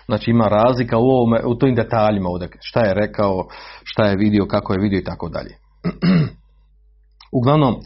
znači 0.05 0.31
ima 0.31 0.47
razlika 0.47 0.97
u 0.97 1.01
ovome, 1.01 1.39
u 1.45 1.55
tojim 1.55 1.75
detaljima 1.75 2.29
ovdje, 2.29 2.47
šta 2.61 2.79
je 2.79 2.93
rekao, 2.93 3.47
šta 3.83 4.03
je 4.05 4.15
vidio, 4.15 4.45
kako 4.45 4.73
je 4.73 4.81
vidio 4.81 4.99
i 4.99 5.03
tako 5.03 5.29
dalje. 5.29 5.55
Uglavnom, 7.39 7.73
uh, 7.73 7.79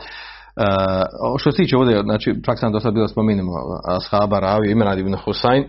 što 1.37 1.51
se 1.51 1.57
tiče 1.57 1.77
ovdje, 1.77 2.01
znači 2.03 2.35
čak 2.45 2.59
sam 2.59 2.71
do 2.71 2.79
sada 2.79 2.93
bilo 2.93 3.07
spominimo 3.07 3.51
ashaba 3.97 4.39
Ravi, 4.39 4.71
imena 4.71 4.95
Ibn 4.95 5.15
Husayn, 5.25 5.63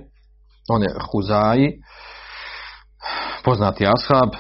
on 0.70 0.83
je 0.83 0.88
Huzaji, 1.12 1.73
poznati 3.44 3.87
ashab, 3.87 4.31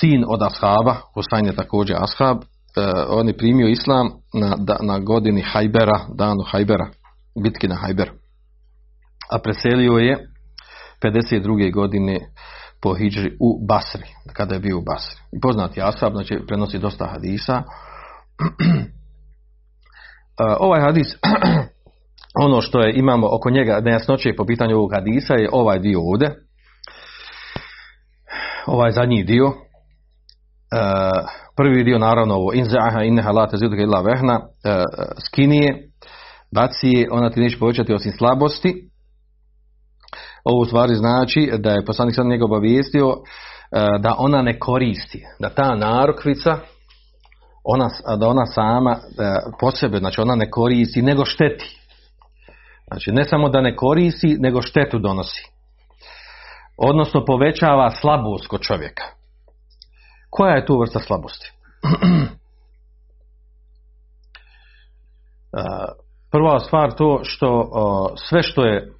sin 0.00 0.24
od 0.28 0.42
ashaba, 0.42 0.96
Husayn 1.14 1.46
je 1.46 1.56
također 1.56 1.96
ashab, 2.00 2.38
on 3.08 3.28
je 3.28 3.36
primio 3.36 3.68
islam 3.68 4.10
na, 4.34 4.56
na 4.82 4.98
godini 4.98 5.42
Hajbera, 5.42 6.06
danu 6.14 6.42
Hajbera, 6.42 6.88
bitki 7.42 7.68
na 7.68 7.74
Hajber. 7.74 8.10
A 9.30 9.38
preselio 9.38 9.92
je 9.92 10.28
52. 11.02 11.72
godine 11.72 12.18
po 12.82 12.94
Hidži 12.94 13.30
u 13.40 13.66
Basri, 13.66 14.04
kada 14.32 14.54
je 14.54 14.60
bio 14.60 14.78
u 14.78 14.82
Basri. 14.82 15.20
I 15.32 15.40
poznati 15.40 15.82
Asab, 15.82 16.12
znači 16.12 16.38
prenosi 16.46 16.78
dosta 16.78 17.06
hadisa. 17.06 17.62
uh, 17.62 17.64
ovaj 20.66 20.80
hadis, 20.80 21.06
ono 22.46 22.60
što 22.60 22.80
je 22.80 22.92
imamo 22.96 23.26
oko 23.36 23.50
njega 23.50 23.80
nejasnoće 23.80 24.36
po 24.36 24.46
pitanju 24.46 24.76
ovog 24.76 24.90
hadisa 24.94 25.34
je 25.34 25.48
ovaj 25.52 25.78
dio 25.78 26.00
ovdje. 26.00 26.36
Ovaj 28.66 28.90
zadnji 28.90 29.24
dio. 29.24 29.65
Uh, 30.72 31.28
prvi 31.56 31.84
dio 31.84 31.98
naravno 31.98 32.34
ovo 32.34 32.52
inzaha 32.52 33.02
inneha 33.02 33.30
la 33.30 33.46
taziduka 33.46 33.82
illa 33.82 34.00
vehna 34.00 34.40
uh, 34.40 34.82
skinije 35.26 35.90
baci 36.54 36.88
je 36.88 37.08
ona 37.10 37.30
ti 37.30 37.40
neće 37.40 37.58
povećati 37.58 37.94
osim 37.94 38.12
slabosti. 38.12 38.90
Ovo 40.44 40.60
u 40.60 40.64
stvari 40.64 40.94
znači 40.94 41.52
da 41.58 41.70
je 41.70 41.84
poslanik 41.84 42.14
sad 42.14 42.26
njega 42.26 42.44
obavijestio 42.44 43.14
da 44.00 44.14
ona 44.18 44.42
ne 44.42 44.58
koristi 44.58 45.22
da 45.40 45.48
ta 45.48 45.74
narokvica 45.74 46.58
ona, 47.64 47.88
da 48.16 48.28
ona 48.28 48.46
sama 48.46 48.96
po 49.60 49.70
sebe, 49.70 49.98
znači 49.98 50.20
ona 50.20 50.34
ne 50.34 50.50
koristi 50.50 51.02
nego 51.02 51.24
šteti. 51.24 51.80
Znači 52.86 53.12
ne 53.12 53.24
samo 53.24 53.48
da 53.48 53.60
ne 53.60 53.76
koristi 53.76 54.36
nego 54.38 54.62
štetu 54.62 54.98
donosi. 54.98 55.42
Odnosno 56.78 57.24
povećava 57.24 57.90
slabost 57.90 58.46
kod 58.46 58.60
čovjeka 58.60 59.04
koja 60.30 60.54
je 60.54 60.66
tu 60.66 60.80
vrsta 60.80 60.98
slabosti? 60.98 61.52
Prva 66.30 66.60
stvar 66.60 66.92
to 66.92 67.20
što 67.22 67.70
sve 68.28 68.42
što 68.42 68.64
je 68.64 68.92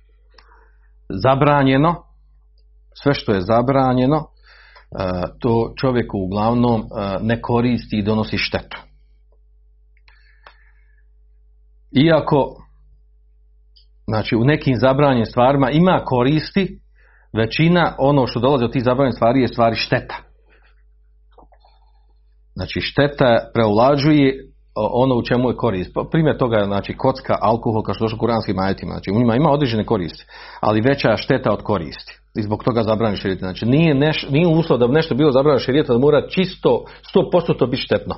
zabranjeno, 1.08 2.02
sve 3.02 3.14
što 3.14 3.32
je 3.32 3.40
zabranjeno, 3.40 4.26
to 5.40 5.72
čovjeku 5.80 6.18
uglavnom 6.18 6.82
ne 7.20 7.42
koristi 7.42 7.98
i 7.98 8.02
donosi 8.02 8.38
štetu. 8.38 8.78
Iako 11.90 12.66
znači 14.06 14.36
u 14.36 14.44
nekim 14.44 14.76
zabranjenim 14.76 15.26
stvarima 15.26 15.70
ima 15.70 16.02
koristi, 16.04 16.80
većina 17.32 17.94
ono 17.98 18.26
što 18.26 18.40
dolazi 18.40 18.64
od 18.64 18.72
tih 18.72 18.84
zabranjenih 18.84 19.14
stvari 19.14 19.40
je 19.40 19.48
stvari 19.48 19.76
šteta. 19.76 20.16
Znači 22.56 22.80
šteta 22.80 23.50
preulađuje 23.54 24.34
ono 24.74 25.14
u 25.14 25.22
čemu 25.22 25.50
je 25.50 25.56
korist. 25.56 25.90
Primjer 26.10 26.38
toga 26.38 26.56
je 26.56 26.64
znači 26.64 26.96
kocka, 26.96 27.36
alkohol, 27.40 27.82
kao 27.82 27.94
što 27.94 28.04
došlo 28.04 28.16
u 28.16 28.18
kuranskim 28.18 28.58
ajetima. 28.58 28.92
Znači 28.92 29.10
u 29.10 29.18
njima 29.18 29.36
ima 29.36 29.50
određene 29.50 29.84
koristi, 29.84 30.24
ali 30.60 30.80
veća 30.80 31.16
šteta 31.16 31.52
od 31.52 31.62
koristi. 31.62 32.18
I 32.38 32.42
zbog 32.42 32.64
toga 32.64 32.82
zabrani 32.82 33.16
šerijeta. 33.16 33.46
Znači 33.46 33.66
nije, 33.66 33.94
neš, 33.94 34.26
nije 34.30 34.46
uslov 34.46 34.78
da 34.78 34.86
bi 34.86 34.92
nešto 34.92 35.14
bilo 35.14 35.32
zabrano 35.32 35.58
šerijeta 35.58 35.92
da 35.92 35.98
mora 35.98 36.28
čisto 36.28 36.84
100% 37.14 37.58
to 37.58 37.66
biti 37.66 37.82
štetno. 37.82 38.14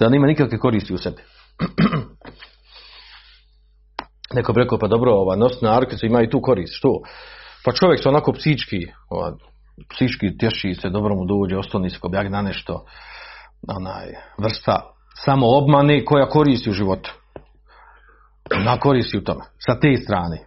Da 0.00 0.08
nema 0.08 0.26
nikakve 0.26 0.58
koristi 0.58 0.94
u 0.94 0.98
sebi. 0.98 1.22
Neko 4.36 4.52
bi 4.52 4.60
rekao, 4.60 4.78
pa 4.78 4.86
dobro, 4.86 5.12
ova 5.12 5.36
nosna 5.36 5.76
arkica 5.76 6.06
ima 6.06 6.22
i 6.22 6.30
tu 6.30 6.40
korist. 6.40 6.72
Što? 6.76 7.00
Pa 7.64 7.72
čovjek 7.72 8.02
se 8.02 8.08
onako 8.08 8.32
psički, 8.32 8.86
ova, 9.10 9.36
psički 9.94 10.38
tješi 10.38 10.74
se, 10.74 10.88
dobro 10.88 11.14
mu 11.14 11.24
dođe, 11.24 11.56
ostani 11.56 11.90
se 11.90 11.98
kobjak 11.98 12.30
na 12.30 12.42
nešto 12.42 12.84
onaj, 13.68 14.06
vrsta 14.38 14.92
samo 15.24 15.46
obmane 15.46 16.04
koja 16.04 16.28
koristi 16.28 16.70
u 16.70 16.72
životu. 16.72 17.14
Ona 18.56 18.80
koristi 18.80 19.18
u 19.18 19.24
tome. 19.24 19.40
Sa 19.66 19.80
te 19.80 19.96
strane. 19.96 20.38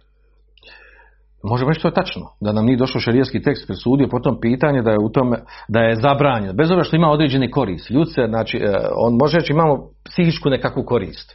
Možemo 1.42 1.70
reći 1.70 1.82
to 1.82 1.88
je 1.88 1.94
tačno, 1.94 2.22
da 2.40 2.52
nam 2.52 2.64
nije 2.64 2.76
došao 2.76 3.00
šerijski 3.00 3.42
tekst 3.42 3.66
presudio 3.66 4.08
po 4.08 4.20
tom 4.20 4.40
pitanje 4.40 4.82
da 4.82 4.90
je 4.90 4.98
u 4.98 5.08
tome, 5.08 5.36
da 5.68 5.80
je 5.80 5.96
zabranjeno, 5.96 6.52
bez 6.52 6.70
obzira 6.70 6.84
što 6.84 6.96
ima 6.96 7.10
određeni 7.10 7.50
korist. 7.50 7.90
Ljud 7.90 8.14
se, 8.14 8.26
znači, 8.28 8.56
e, 8.56 8.72
on 8.96 9.14
može 9.20 9.38
reći 9.38 9.52
imamo 9.52 9.88
psihičku 10.04 10.50
nekakvu 10.50 10.84
korist. 10.84 11.32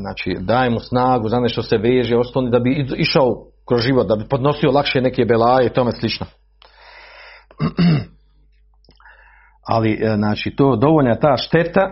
Znači, 0.00 0.36
daje 0.40 0.70
mu 0.70 0.80
snagu, 0.80 1.28
za 1.28 1.40
nešto 1.40 1.62
se 1.62 1.76
veže, 1.76 2.16
ostoni 2.16 2.50
da 2.50 2.58
bi 2.58 2.86
išao 2.96 3.44
kroz 3.68 3.80
život, 3.80 4.06
da 4.08 4.16
bi 4.16 4.28
podnosio 4.28 4.70
lakše 4.70 5.00
neke 5.00 5.24
belaje 5.24 5.66
i 5.66 5.72
tome 5.72 5.92
slično. 5.92 6.26
Ali, 9.66 9.98
e, 10.02 10.16
znači, 10.16 10.56
to 10.56 10.76
dovoljna 10.76 11.14
ta 11.14 11.36
šteta 11.36 11.90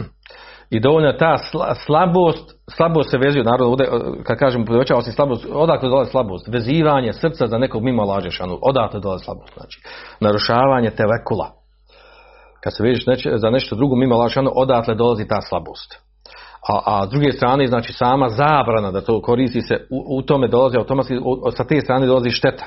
i 0.76 0.80
dovoljna 0.80 1.16
ta 1.16 1.36
sla- 1.52 1.74
slabost, 1.86 2.54
slabost 2.76 3.10
se 3.10 3.18
vezuje, 3.18 3.44
naravno, 3.44 3.66
ovdje, 3.66 3.86
e, 3.86 4.22
kad 4.24 4.38
kažemo 4.38 4.64
povećava 4.64 5.02
se 5.02 5.12
slabost, 5.12 5.46
odakle 5.52 5.88
dolazi 5.88 6.10
slabost? 6.10 6.48
Vezivanje 6.48 7.12
srca 7.12 7.46
za 7.46 7.58
nekog 7.58 7.82
mimo 7.82 8.04
lažešanu, 8.04 8.58
odakle 8.62 9.00
dolazi 9.00 9.24
slabost, 9.24 9.52
znači, 9.58 9.80
narušavanje 10.20 10.90
tevekula. 10.90 11.50
Kad 12.62 12.76
se 12.76 12.82
vežeš 12.82 13.04
za 13.34 13.50
nešto 13.50 13.76
drugo 13.76 13.96
mimo 13.96 14.16
lažešanu, 14.16 14.50
odatle 14.54 14.94
dolazi 14.94 15.28
ta 15.28 15.40
slabost. 15.40 16.08
A, 16.68 16.80
a 16.86 17.06
s 17.06 17.10
druge 17.10 17.32
strane, 17.32 17.66
znači 17.66 17.92
sama 17.92 18.28
zabrana 18.28 18.90
da 18.90 19.00
to 19.00 19.22
koristi 19.22 19.60
se, 19.60 19.86
u, 19.90 20.18
u 20.18 20.22
tome 20.22 20.48
dolazi 20.48 20.76
automatski, 20.76 21.14
sa 21.56 21.64
te 21.64 21.80
strane 21.80 22.06
dolazi 22.06 22.30
šteta. 22.30 22.64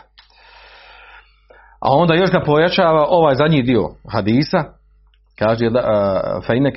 A 1.82 1.96
onda 1.96 2.16
još 2.16 2.32
ga 2.32 2.44
pojačava 2.46 3.06
ovaj 3.10 3.36
zadnji 3.36 3.62
dio 3.64 3.90
hadisa, 4.12 4.64
kaže 5.40 5.66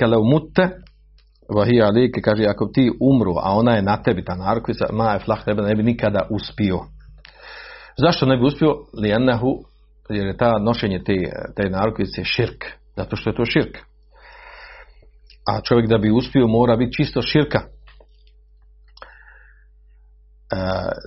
law 0.06 0.30
mutta 0.32 0.68
wa 1.48 1.64
hiya 1.64 1.86
alayka 1.86 2.20
kaže 2.24 2.44
ako 2.48 2.66
ti 2.66 2.90
umru, 3.00 3.34
a 3.42 3.52
ona 3.52 3.76
je 3.76 3.82
na 3.82 4.02
tebi 4.02 4.24
ta 4.24 4.34
narkotica, 4.34 4.86
ma 4.92 5.12
je 5.12 5.18
flah 5.18 5.44
tebe 5.44 5.62
ne 5.62 5.74
bi 5.74 5.82
nikada 5.82 6.26
uspio. 6.30 6.80
Zašto 7.98 8.26
ne 8.26 8.36
bi 8.36 8.44
uspio? 8.44 8.74
Lijenahu, 9.02 9.64
jer 10.08 10.26
je 10.26 10.36
ta 10.36 10.58
nošenje 10.58 11.02
te, 11.04 11.14
te 11.56 11.70
narkotice 11.70 12.24
širk. 12.24 12.64
Zato 12.96 13.16
što 13.16 13.30
je 13.30 13.36
to 13.36 13.44
širk. 13.44 13.78
A 15.48 15.60
čovjek 15.60 15.88
da 15.88 15.98
bi 15.98 16.10
uspio 16.10 16.46
mora 16.46 16.76
biti 16.76 16.92
čisto 16.92 17.22
širka. 17.22 17.60
E, 20.52 20.56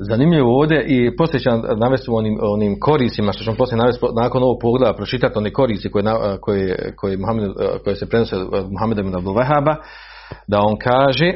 zanimljivo 0.09 0.59
ovdje 0.59 0.85
i 0.87 1.15
poslije 1.15 1.39
ću 1.39 1.49
navesti 1.77 2.07
onim, 2.11 2.37
onim 2.41 2.79
korisima 2.79 3.31
što 3.31 3.43
ćemo 3.43 3.55
poslije 3.57 3.77
navesti 3.77 4.05
nakon 4.21 4.43
ovog 4.43 4.57
pogleda 4.61 4.93
pročitati 4.93 5.37
one 5.37 5.53
korisi 5.53 5.91
koje, 5.91 6.03
na- 6.03 6.37
koje, 6.41 6.93
koje, 6.95 7.17
Muhammed, 7.17 7.51
koje 7.83 7.95
se 7.95 8.09
prenose 8.09 8.35
od 8.35 8.71
Muhammeda 8.71 9.01
ibn 9.01 9.15
Abdul 9.15 9.35
Wahaba 9.35 9.75
da 10.47 10.57
on 10.59 10.77
kaže 10.77 11.33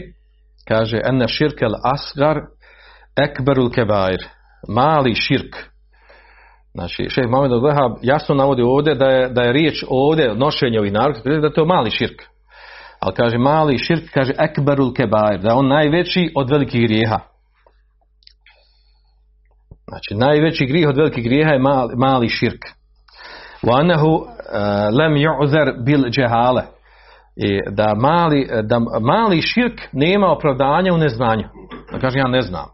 kaže 0.68 1.02
enne 1.06 1.28
širkel 1.28 1.72
asgar 1.84 2.42
ekberul 3.16 3.70
kebair 3.70 4.28
mali 4.68 5.16
širk 5.16 5.72
Znači, 6.74 7.10
šejh 7.10 7.30
Mohamed 7.30 7.52
al 7.52 7.98
jasno 8.02 8.36
navodi 8.36 8.62
ovdje 8.62 8.96
da 8.96 9.06
je, 9.06 9.30
da 9.30 9.42
je 9.42 9.54
riječ 9.54 9.84
ovdje 9.90 10.36
nošenje 10.36 10.80
ovih 10.80 10.94
narkotika, 10.94 11.40
da 11.40 11.48
je 11.48 11.54
to 11.54 11.66
mali 11.66 11.92
širk. 11.92 12.22
Ali 13.00 13.16
kaže 13.16 13.38
mali 13.38 13.78
širk, 13.78 14.04
kaže 14.14 14.34
ekberul 14.40 14.94
kebair, 14.94 15.40
da 15.42 15.50
je 15.50 15.56
on 15.56 15.68
najveći 15.68 16.32
od 16.36 16.50
velikih 16.50 16.82
grijeha. 16.82 17.20
Znači, 19.91 20.15
najveći 20.15 20.67
grijeh 20.67 20.89
od 20.89 20.97
velikih 20.97 21.25
grijeha 21.25 21.51
je 21.51 21.59
mali, 21.59 21.97
mali 21.97 22.29
širk. 22.29 22.63
وَأَنَّهُ 23.63 24.03
uh, 24.05 24.27
lem 24.99 25.15
yu'zar 25.15 25.85
bil 25.85 26.11
džehale. 26.11 26.63
I 27.37 27.61
da 27.71 27.95
mali, 27.95 28.49
da 28.63 28.79
mali 29.01 29.43
širk 29.43 29.81
nema 29.93 30.27
opravdanja 30.27 30.95
u 30.95 30.99
neznanju. 30.99 31.49
Da 31.93 31.99
kaže 31.99 32.19
ja 32.19 32.29
ne 32.29 32.41
znam. 32.41 32.67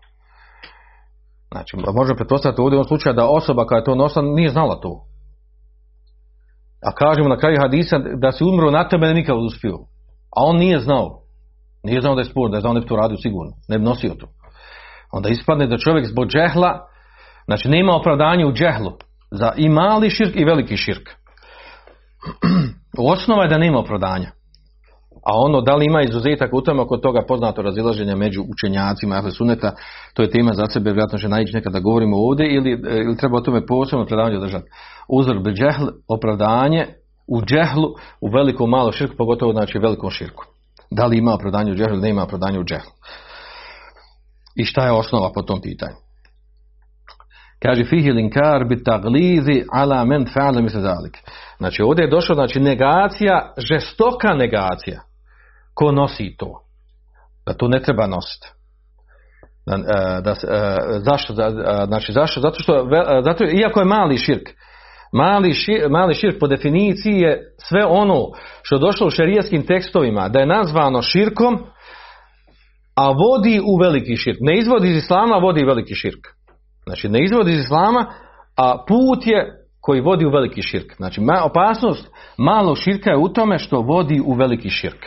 Znači, 1.53 1.77
može 1.95 2.15
pretpostaviti 2.15 2.61
ovdje 2.61 2.77
u 2.77 2.81
ovom 2.81 2.89
slučaju 2.89 3.15
da 3.15 3.29
osoba 3.29 3.67
koja 3.67 3.79
je 3.79 3.85
to 3.85 3.95
nosila 3.95 4.25
nije 4.25 4.49
znala 4.49 4.81
to. 4.81 5.01
A 6.87 6.93
kažemo 6.93 7.29
na 7.29 7.37
kraju 7.37 7.57
hadisa 7.61 7.99
da 7.99 8.33
se 8.33 8.45
umro 8.45 8.71
na 8.71 8.89
tebe 8.89 9.07
ne 9.07 9.15
nikad 9.15 9.37
uspio. 9.37 9.77
A 10.37 10.45
on 10.45 10.57
nije 10.57 10.79
znao. 10.81 11.23
Nije 11.85 12.01
znao 12.01 12.15
da 12.15 12.21
je 12.21 12.25
spor, 12.25 12.51
da 12.51 12.57
je 12.57 12.61
znao 12.61 12.73
ne 12.73 12.81
bi 12.81 12.87
to 12.87 12.97
radio 12.97 13.17
sigurno. 13.17 13.53
Ne 13.69 13.79
bi 13.79 13.85
nosio 13.85 14.15
to. 14.21 14.27
Onda 15.13 15.29
ispadne 15.29 15.67
da 15.67 15.79
čovjek 15.79 16.07
zbog 16.07 16.27
džehla, 16.29 16.81
znači 17.48 17.70
nema 17.70 17.96
opravdanja 17.96 18.48
u 18.48 18.54
džehlu. 18.54 18.92
Za 19.32 19.52
i 19.58 19.70
mali 19.70 20.10
širk 20.10 20.36
i 20.36 20.46
veliki 20.46 20.78
širk. 20.78 21.10
Osnova 23.14 23.44
je 23.44 23.50
da 23.50 23.58
nema 23.58 23.80
opravdanja. 23.80 24.32
A 25.26 25.32
ono, 25.36 25.62
da 25.62 25.76
li 25.76 25.86
ima 25.86 26.02
izuzetak 26.02 26.54
u 26.54 26.62
tome 26.62 26.82
oko 26.82 26.98
toga 26.98 27.22
poznato 27.28 27.62
razilaženje 27.62 28.16
među 28.16 28.44
učenjacima 28.54 29.16
Ahle 29.16 29.32
Suneta, 29.32 29.72
to 30.14 30.22
je 30.22 30.32
tema 30.32 30.54
za 30.54 30.66
sebe, 30.68 30.90
vjerojatno 30.90 31.18
će 31.18 31.30
naići 31.30 31.54
nekada 31.54 31.80
govorimo 31.80 32.18
ovdje 32.18 32.56
ili, 32.56 32.70
ili 32.72 33.18
treba 33.18 33.38
o 33.38 33.42
tome 33.42 33.66
posebno 33.66 34.06
predavanje 34.06 34.38
održati. 34.38 34.66
Uzor 35.10 35.40
bi 35.40 35.54
džehl, 35.54 35.88
opravdanje 36.08 36.88
u 37.28 37.42
džehlu, 37.42 37.90
u 38.22 38.28
velikom 38.30 38.70
malo 38.70 38.92
širku, 38.92 39.16
pogotovo 39.18 39.52
znači 39.52 39.80
velikom 39.80 40.10
širku. 40.10 40.44
Da 40.92 41.06
li 41.06 41.18
ima 41.18 41.34
opravdanje 41.34 41.72
u 41.72 41.76
džehlu 41.76 41.98
ne 41.98 42.10
ima 42.10 42.24
opravdanje 42.24 42.60
u 42.60 42.64
džehlu. 42.64 42.92
I 44.56 44.66
šta 44.66 44.86
je 44.86 44.92
osnova 44.92 45.32
po 45.36 45.42
tom 45.42 45.62
pitanju? 45.62 46.07
Kaže 47.62 47.84
fihi 47.84 48.12
linkar 48.12 48.66
bi 48.70 48.84
taglizi 48.84 49.66
ala 49.72 50.06
men 50.06 50.26
fa'ala 50.26 50.62
misle 50.62 50.82
zalik. 50.82 51.18
Znači 51.58 51.82
ovdje 51.82 52.04
je 52.04 52.10
došlo 52.10 52.36
znači 52.36 52.60
negacija, 52.60 53.54
žestoka 53.58 54.34
negacija. 54.34 55.02
Ko 55.74 55.92
nosi 55.92 56.36
to? 56.38 56.62
Da 57.46 57.54
to 57.54 57.68
ne 57.68 57.82
treba 57.82 58.08
nositi. 58.08 58.48
Da, 59.66 59.76
e, 59.76 60.22
da, 60.22 60.32
e, 60.32 61.00
zašto? 61.00 61.34
Da, 61.34 61.50
znači 61.88 62.12
zašto? 62.12 62.42
Zato 62.42 62.60
što, 62.60 62.88
zato, 63.24 63.44
iako 63.44 63.80
je 63.80 63.86
mali 63.86 64.18
širk, 64.18 64.50
mali 65.14 65.54
širk, 65.54 65.90
mali 65.90 66.14
širk 66.14 66.40
po 66.40 66.48
definiciji 66.48 67.16
je 67.16 67.56
sve 67.58 67.86
ono 67.86 68.26
što 68.62 68.76
je 68.76 68.80
došlo 68.80 69.08
u 69.08 69.12
šerijskim 69.12 69.66
tekstovima, 69.66 70.30
da 70.30 70.40
je 70.40 70.46
nazvano 70.46 71.02
širkom, 71.02 71.58
a 72.96 73.10
vodi 73.10 73.60
u 73.60 73.78
veliki 73.82 74.16
širk. 74.16 74.38
Ne 74.42 74.58
izvodi 74.58 74.90
iz 74.90 74.98
islama, 74.98 75.38
vodi 75.38 75.64
u 75.64 75.68
veliki 75.68 75.96
širk. 75.96 76.37
Znači 76.88 77.10
ne 77.10 77.24
izvodi 77.24 77.52
iz 77.52 77.60
islama, 77.60 78.06
a 78.56 78.84
put 78.88 79.28
je 79.28 79.68
koji 79.82 80.02
vodi 80.02 80.26
u 80.26 80.30
veliki 80.30 80.62
širk. 80.62 80.96
Znači 80.98 81.22
opasnost 81.46 82.08
malog 82.38 82.78
širka 82.78 83.10
je 83.10 83.18
u 83.18 83.30
tome 83.30 83.60
što 83.60 83.82
vodi 83.82 84.22
u 84.26 84.34
veliki 84.34 84.70
širk. 84.70 85.06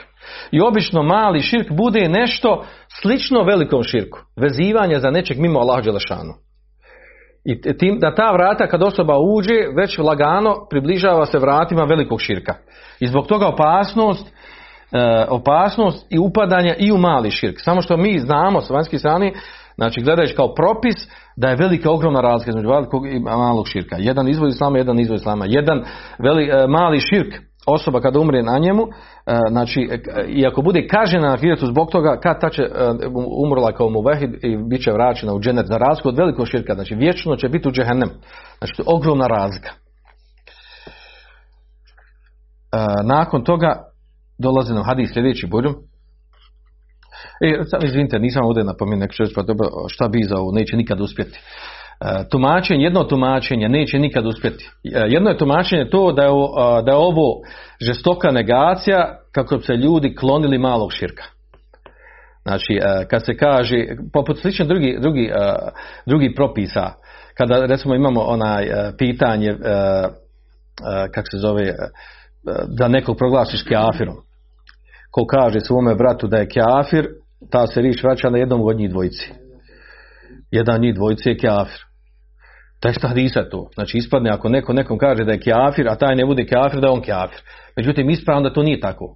I 0.51 0.61
obično 0.61 1.03
mali 1.03 1.43
širk 1.43 1.71
bude 1.71 2.09
nešto 2.09 2.65
slično 3.01 3.43
velikom 3.43 3.83
širku. 3.83 4.19
Vezivanje 4.37 4.99
za 4.99 5.11
nečeg 5.11 5.39
mimo 5.39 5.61
Allah 5.61 5.85
Đelešanu. 5.85 6.35
I 7.45 7.79
tim, 7.79 7.99
da 7.99 8.15
ta 8.15 8.33
vrata 8.33 8.67
kad 8.67 8.83
osoba 8.83 9.19
uđe, 9.19 9.55
već 9.77 9.99
lagano 9.99 10.67
približava 10.71 11.27
se 11.27 11.39
vratima 11.39 11.85
velikog 11.85 12.21
širka. 12.21 12.55
I 13.01 13.07
zbog 13.07 13.27
toga 13.27 13.47
opasnost 13.47 14.27
e, 14.27 15.27
opasnost 15.29 16.07
i 16.11 16.19
upadanja 16.19 16.75
i 16.79 16.93
u 16.93 16.99
mali 16.99 17.31
širk. 17.31 17.57
Samo 17.59 17.83
što 17.83 17.97
mi 17.97 18.19
znamo 18.19 18.61
s 18.61 18.71
vanjske 18.71 18.99
strane, 18.99 19.33
znači 19.75 20.03
gledajući 20.03 20.37
kao 20.37 20.55
propis, 20.55 20.97
da 21.41 21.49
je 21.49 21.57
velika 21.57 21.91
ogromna 21.91 22.21
razlika 22.21 22.51
između 22.51 22.69
velikog 22.69 23.07
i 23.07 23.21
malog 23.21 23.69
širka. 23.69 23.97
Jedan 23.99 24.29
izvod 24.29 24.49
islama, 24.51 24.79
jedan 24.79 25.01
izvod 25.01 25.19
islama. 25.21 25.45
Jedan 25.49 25.85
veli, 26.19 26.45
e, 26.45 26.67
mali 26.67 27.01
širk, 27.01 27.35
osoba 27.67 28.01
kada 28.01 28.21
umre 28.21 28.43
na 28.43 28.59
njemu, 28.59 28.83
e, 28.83 29.39
znači, 29.51 29.89
e, 29.91 29.99
i 30.29 30.47
ako 30.47 30.63
bude 30.63 30.87
kažena 30.87 31.29
na 31.29 31.35
ahiretu 31.35 31.67
zbog 31.67 31.91
toga, 31.91 32.21
kad 32.23 32.41
ta 32.41 32.51
će 32.51 32.63
e, 32.63 32.69
umrla 33.47 33.73
kao 33.73 33.89
muvehid 33.91 34.31
i 34.43 34.57
bit 34.71 34.83
će 34.83 34.93
vraćena 34.93 35.35
u 35.35 35.41
dženet 35.41 35.67
za 35.67 35.77
razliku 35.77 36.09
od 36.09 36.19
velikog 36.19 36.49
širka, 36.49 36.75
znači 36.75 36.95
vječno 36.95 37.37
će 37.37 37.49
biti 37.49 37.69
u 37.69 37.73
džehennem. 37.73 38.11
Znači, 38.59 38.73
to 38.77 38.83
je 38.83 38.97
ogromna 38.97 39.27
razlika. 39.27 39.71
Nakon 43.05 43.45
toga 43.45 43.75
dolazi 44.39 44.75
nam 44.75 44.85
hadis 44.85 45.13
sljedeći 45.13 45.47
budžum. 45.47 45.75
E, 47.41 47.65
sad 47.65 47.85
izvinite, 47.85 48.19
nisam 48.19 48.45
ovdje 48.45 48.65
napomenuo 48.65 49.01
neko 49.01 49.15
pa 49.35 49.43
dobro, 49.43 49.67
šta 49.89 50.09
bi 50.09 50.23
za 50.29 50.37
ovo, 50.37 50.53
neće 50.53 50.77
nikad 50.77 51.01
uspjeti. 51.01 51.39
E, 52.01 52.29
tumačenje, 52.31 52.85
jedno 52.85 53.05
tumačenje 53.05 53.69
neće 53.69 53.99
nikad 53.99 54.27
uspjeti. 54.27 54.71
E, 54.95 55.05
jedno 55.09 55.31
je 55.31 55.39
tumačenje 55.39 55.91
to 55.91 56.13
da 56.13 56.23
je, 56.23 56.31
da 56.85 56.91
je 56.91 56.97
ovo 56.97 57.41
žestoka 57.81 58.31
negacija 58.31 59.19
kako 59.33 59.57
bi 59.57 59.63
se 59.63 59.73
ljudi 59.73 60.15
klonili 60.15 60.59
malog 60.59 60.93
širka. 60.93 61.25
Znači, 62.43 62.73
e, 62.73 63.07
kad 63.09 63.25
se 63.25 63.37
kaže, 63.37 63.87
poput 64.13 64.41
slično 64.41 64.67
drugi, 64.67 64.99
drugi, 65.01 65.25
e, 65.25 65.55
drugi 66.07 66.35
propisa, 66.35 66.91
kada 67.39 67.67
recimo 67.67 67.95
imamo 67.95 68.21
onaj 68.21 68.65
e, 68.65 68.93
pitanje, 68.99 69.57
kako 71.15 71.27
se 71.31 71.39
zove, 71.39 71.75
da 72.69 72.89
nekog 72.89 73.17
proglasiš 73.17 73.63
kjafirom. 73.63 74.17
Ko 75.11 75.27
kaže 75.27 75.61
svome 75.61 75.95
bratu 75.95 76.27
da 76.27 76.37
je 76.37 76.49
kjafir, 76.49 77.09
ta 77.51 77.67
se 77.67 77.81
riječ 77.81 78.03
vraća 78.03 78.31
na 78.31 78.39
jednom 78.39 78.61
od 78.61 78.77
njih 78.77 78.91
dvojici. 78.91 79.33
Jedan 80.51 80.75
od 80.75 80.81
njih 80.81 80.95
dvojici 80.95 81.29
je 81.29 81.39
kjafir. 81.39 81.81
Tekst 82.83 83.03
hadisa 83.03 83.41
je 83.41 83.51
to. 83.51 83.69
Znači 83.75 83.99
ispadne 83.99 84.31
ako 84.31 84.49
neko 84.49 84.73
nekom 84.73 84.99
kaže 84.99 85.25
da 85.25 85.33
je 85.33 85.41
kjafir, 85.41 85.89
a 85.89 85.95
taj 85.95 86.17
ne 86.17 86.27
bude 86.27 86.47
kjafir, 86.47 86.81
da 86.81 86.87
je 86.87 86.93
on 86.93 87.03
kjafir. 87.03 87.41
Međutim, 87.77 88.11
ispravno 88.11 88.49
da 88.49 88.55
to 88.55 88.63
nije 88.63 88.81
tako. 88.81 89.15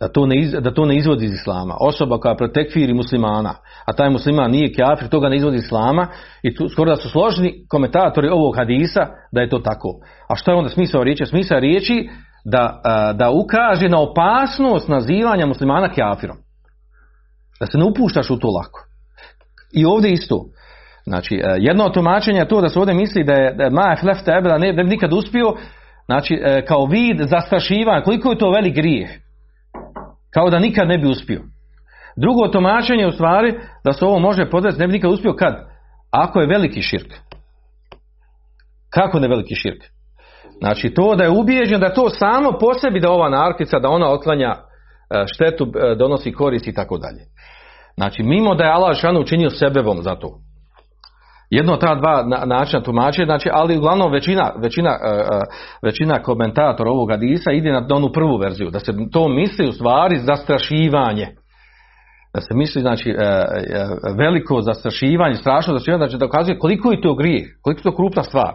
da 0.00 0.08
to, 0.08 0.26
ne 0.26 0.40
iz, 0.40 0.52
da 0.52 0.74
to 0.74 0.84
ne 0.84 0.96
izvodi 0.96 1.24
iz 1.24 1.32
islama. 1.32 1.76
Osoba 1.80 2.18
koja 2.18 2.34
protekfiri 2.34 2.94
muslimana, 2.94 3.54
a 3.86 3.92
taj 3.92 4.10
musliman 4.10 4.50
nije 4.50 4.72
kafir, 4.72 5.08
toga 5.08 5.28
ne 5.28 5.36
izvodi 5.36 5.56
iz 5.56 5.64
islama 5.64 6.08
i 6.42 6.54
tu, 6.54 6.68
skoro 6.68 6.90
da 6.90 6.96
su 6.96 7.10
složni 7.10 7.54
komentatori 7.68 8.28
ovog 8.28 8.56
hadisa 8.56 9.06
da 9.32 9.40
je 9.40 9.48
to 9.48 9.58
tako. 9.58 9.88
A 10.28 10.36
što 10.36 10.50
je 10.50 10.56
onda 10.56 10.70
smisao 10.70 11.04
riječi? 11.04 11.26
Smisao 11.26 11.60
riječi 11.60 12.08
da, 12.44 12.80
da 13.14 13.30
ukaže 13.30 13.88
na 13.88 14.00
opasnost 14.00 14.88
nazivanja 14.88 15.46
muslimana 15.46 15.88
kafirom. 15.88 16.36
Da 17.60 17.66
se 17.66 17.78
ne 17.78 17.84
upuštaš 17.84 18.30
u 18.30 18.38
to 18.38 18.48
lako. 18.48 18.86
I 19.72 19.84
ovdje 19.84 20.12
isto. 20.12 20.44
Znači, 21.04 21.34
e, 21.34 21.56
jedno 21.58 21.84
od 21.84 21.94
tumačenja 21.94 22.38
je 22.38 22.48
to 22.48 22.60
da 22.60 22.68
se 22.68 22.78
ovdje 22.78 22.94
misli 22.94 23.24
da 23.24 23.32
je, 23.32 23.70
Maja 23.70 23.96
Flef 24.00 24.18
tebe, 24.24 24.48
da 24.48 24.58
ne 24.58 24.72
da 24.72 24.82
bi 24.82 24.88
nikad 24.88 25.12
uspio, 25.12 25.54
znači, 26.06 26.34
e, 26.42 26.64
kao 26.66 26.86
vid 26.86 27.20
zastrašivanja, 27.30 28.02
koliko 28.02 28.30
je 28.30 28.38
to 28.38 28.50
velik 28.50 28.74
grijeh. 28.74 29.10
Kao 30.34 30.50
da 30.50 30.58
nikad 30.58 30.88
ne 30.88 30.98
bi 30.98 31.08
uspio. 31.08 31.42
Drugo 32.16 32.48
tumačenje 32.48 33.02
je 33.02 33.08
u 33.08 33.12
stvari 33.12 33.54
da 33.84 33.92
se 33.92 34.04
ovo 34.04 34.18
može 34.18 34.50
podvesti, 34.50 34.80
ne 34.80 34.86
bi 34.86 34.92
nikad 34.92 35.12
uspio 35.12 35.34
kad? 35.34 35.54
Ako 36.10 36.40
je 36.40 36.46
veliki 36.46 36.82
širk. 36.82 37.12
Kako 38.90 39.20
ne 39.20 39.28
veliki 39.28 39.54
širk? 39.54 39.82
Znači 40.58 40.94
to 40.94 41.14
da 41.14 41.24
je 41.24 41.30
ubijeđen 41.30 41.80
da 41.80 41.94
to 41.94 42.08
samo 42.08 42.52
po 42.60 42.74
sebi 42.74 43.00
da 43.00 43.10
ova 43.10 43.28
narkica, 43.28 43.78
da 43.78 43.88
ona 43.88 44.10
otklanja 44.10 44.48
e, 44.48 44.56
štetu, 45.34 45.64
e, 45.64 45.94
donosi 45.94 46.32
korist 46.32 46.66
i 46.66 46.74
tako 46.74 46.98
dalje. 46.98 47.22
Znači 47.96 48.22
mimo 48.22 48.54
da 48.54 48.64
je 48.64 48.70
Allah 48.70 48.96
šanu 48.96 49.20
učinio 49.20 49.50
sebebom 49.50 50.02
za 50.02 50.14
to. 50.14 50.28
Jedno 51.50 51.76
ta 51.76 51.94
dva 51.94 52.24
na, 52.26 52.44
načina 52.44 52.82
tumačenja, 52.82 53.26
znači, 53.26 53.48
ali 53.52 53.76
uglavnom 53.76 54.12
većina, 54.12 54.52
većina, 54.62 54.90
uh, 54.90 55.42
većina 55.82 56.22
komentatora 56.22 56.90
ovog 56.90 57.10
hadisa 57.10 57.52
ide 57.52 57.72
na 57.72 57.86
onu 57.90 58.12
prvu 58.12 58.36
verziju, 58.36 58.70
da 58.70 58.80
se 58.80 58.92
to 59.12 59.28
misli 59.28 59.68
u 59.68 59.72
stvari 59.72 60.18
zastrašivanje. 60.18 61.26
Da 62.34 62.40
se 62.40 62.54
misli, 62.54 62.80
znači, 62.80 63.14
veliko 64.18 64.60
zastrašivanje, 64.60 65.34
strašno 65.34 65.72
zastrašivanje, 65.72 66.08
znači 66.08 66.18
da 66.18 66.26
ukazuje 66.26 66.58
koliko 66.58 66.92
je 66.92 67.00
to 67.00 67.14
grijeh, 67.14 67.44
koliko 67.62 67.78
je 67.78 67.82
to 67.82 67.96
krupna 67.96 68.22
stvar. 68.22 68.52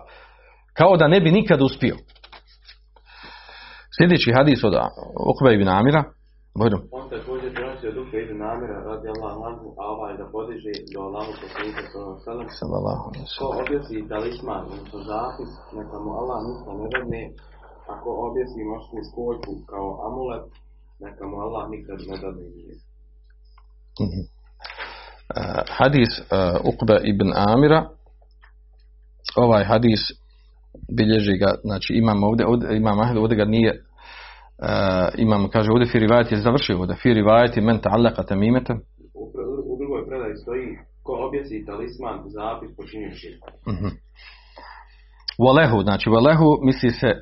Kao 0.78 0.98
da 0.98 1.08
ne 1.08 1.20
bi 1.20 1.32
nikad 1.32 1.62
uspio. 1.62 1.96
Sljedeći 3.98 4.34
hadis 4.34 4.64
od 4.64 4.74
Okbe 5.32 5.56
ibn 5.56 5.68
Amira, 5.68 6.04
Bojno. 6.60 6.78
On 6.98 7.06
također 7.10 7.50
prenosi 7.56 7.86
od 7.92 7.98
Ukve 8.04 8.18
ibn 8.26 8.40
Amira 8.52 8.78
radi 8.90 9.08
Allah 9.14 9.36
anhu, 9.50 9.68
a 9.82 9.84
ovaj 9.94 10.14
da 10.22 10.26
podiže 10.36 10.72
do 10.94 11.00
Allahu 11.08 11.32
poslanika 11.44 11.84
sallallahu 11.92 12.50
Sallallahu 12.62 13.04
alaihi 13.08 13.26
Ko 13.40 13.46
objesi 13.64 14.08
talisman, 14.12 14.64
odnosno 14.74 15.00
zapis, 15.12 15.52
neka 15.78 15.98
mu 16.04 16.12
Allah 16.22 16.40
ništa 16.48 16.72
ne 16.80 16.88
dadne, 16.94 17.24
ako 17.94 18.10
objesi 18.28 18.60
moćnu 18.72 19.00
skoljku 19.10 19.52
kao 19.72 19.88
amulet, 20.08 20.46
neka 21.06 21.24
mu 21.30 21.36
Allah 21.46 21.64
nikad 21.74 21.98
ne 22.10 22.16
dadne 22.24 22.48
nije. 22.58 22.76
Mhm. 24.06 24.22
Uh, 25.38 25.64
hadis 25.80 26.12
uh, 26.20 26.26
Ukbe 26.70 26.96
ibn 27.12 27.28
Amira 27.52 27.82
ovaj 29.36 29.64
hadis 29.64 30.02
bilježi 30.98 31.38
ga, 31.38 31.52
znači 31.64 31.94
imam 31.94 32.24
ovdje, 32.24 32.46
ovdje 32.48 32.78
imam 32.78 33.00
Ahmed, 33.00 33.18
ovdje 33.18 33.38
ga 33.38 33.46
nije 33.46 33.84
imam, 35.17 35.50
kaže 35.50 35.71
ovdje 35.71 35.91
Firivajet 35.91 36.32
je 36.32 36.38
završio 36.38 36.80
ovdje, 36.80 36.95
Firivajet 36.95 37.58
je 37.58 37.63
men 37.63 37.80
ta'allaka 37.80 38.28
tamimeta 38.28 38.74
U, 39.13 39.78
drugoj 39.80 40.08
predaji 40.08 40.36
stoji, 40.36 40.67
ko 41.04 41.12
objesi 41.28 41.65
talisman, 41.65 42.17
zapis 42.36 42.76
počinju 42.78 43.10
širk. 43.19 43.41
uh 43.67 43.74
-huh. 43.74 43.91
Walehu, 45.43 45.84
znači 45.84 46.10
Walehu 46.10 46.65
misli 46.65 46.89
se 46.89 47.08
uh, 47.08 47.15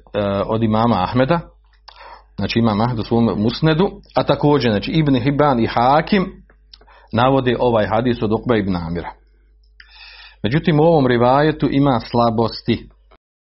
od 0.45 0.63
imama 0.63 1.03
Ahmeda 1.03 1.39
znači 2.37 2.59
imam 2.59 2.81
Ahmed 2.81 2.99
u 2.99 3.03
svom 3.03 3.25
musnedu 3.37 3.89
a 4.15 4.23
također, 4.23 4.71
znači 4.71 4.91
Ibn 4.91 5.15
Hibban 5.15 5.59
i 5.59 5.67
Hakim 5.67 6.43
navode 7.13 7.55
ovaj 7.59 7.87
hadis 7.87 8.21
od 8.21 8.31
Ukba 8.31 8.55
ibn 8.55 8.75
Amira 8.75 9.11
Međutim, 10.43 10.79
u 10.79 10.83
ovom 10.83 11.07
rivajetu 11.07 11.67
ima 11.71 11.99
slabosti. 11.99 12.89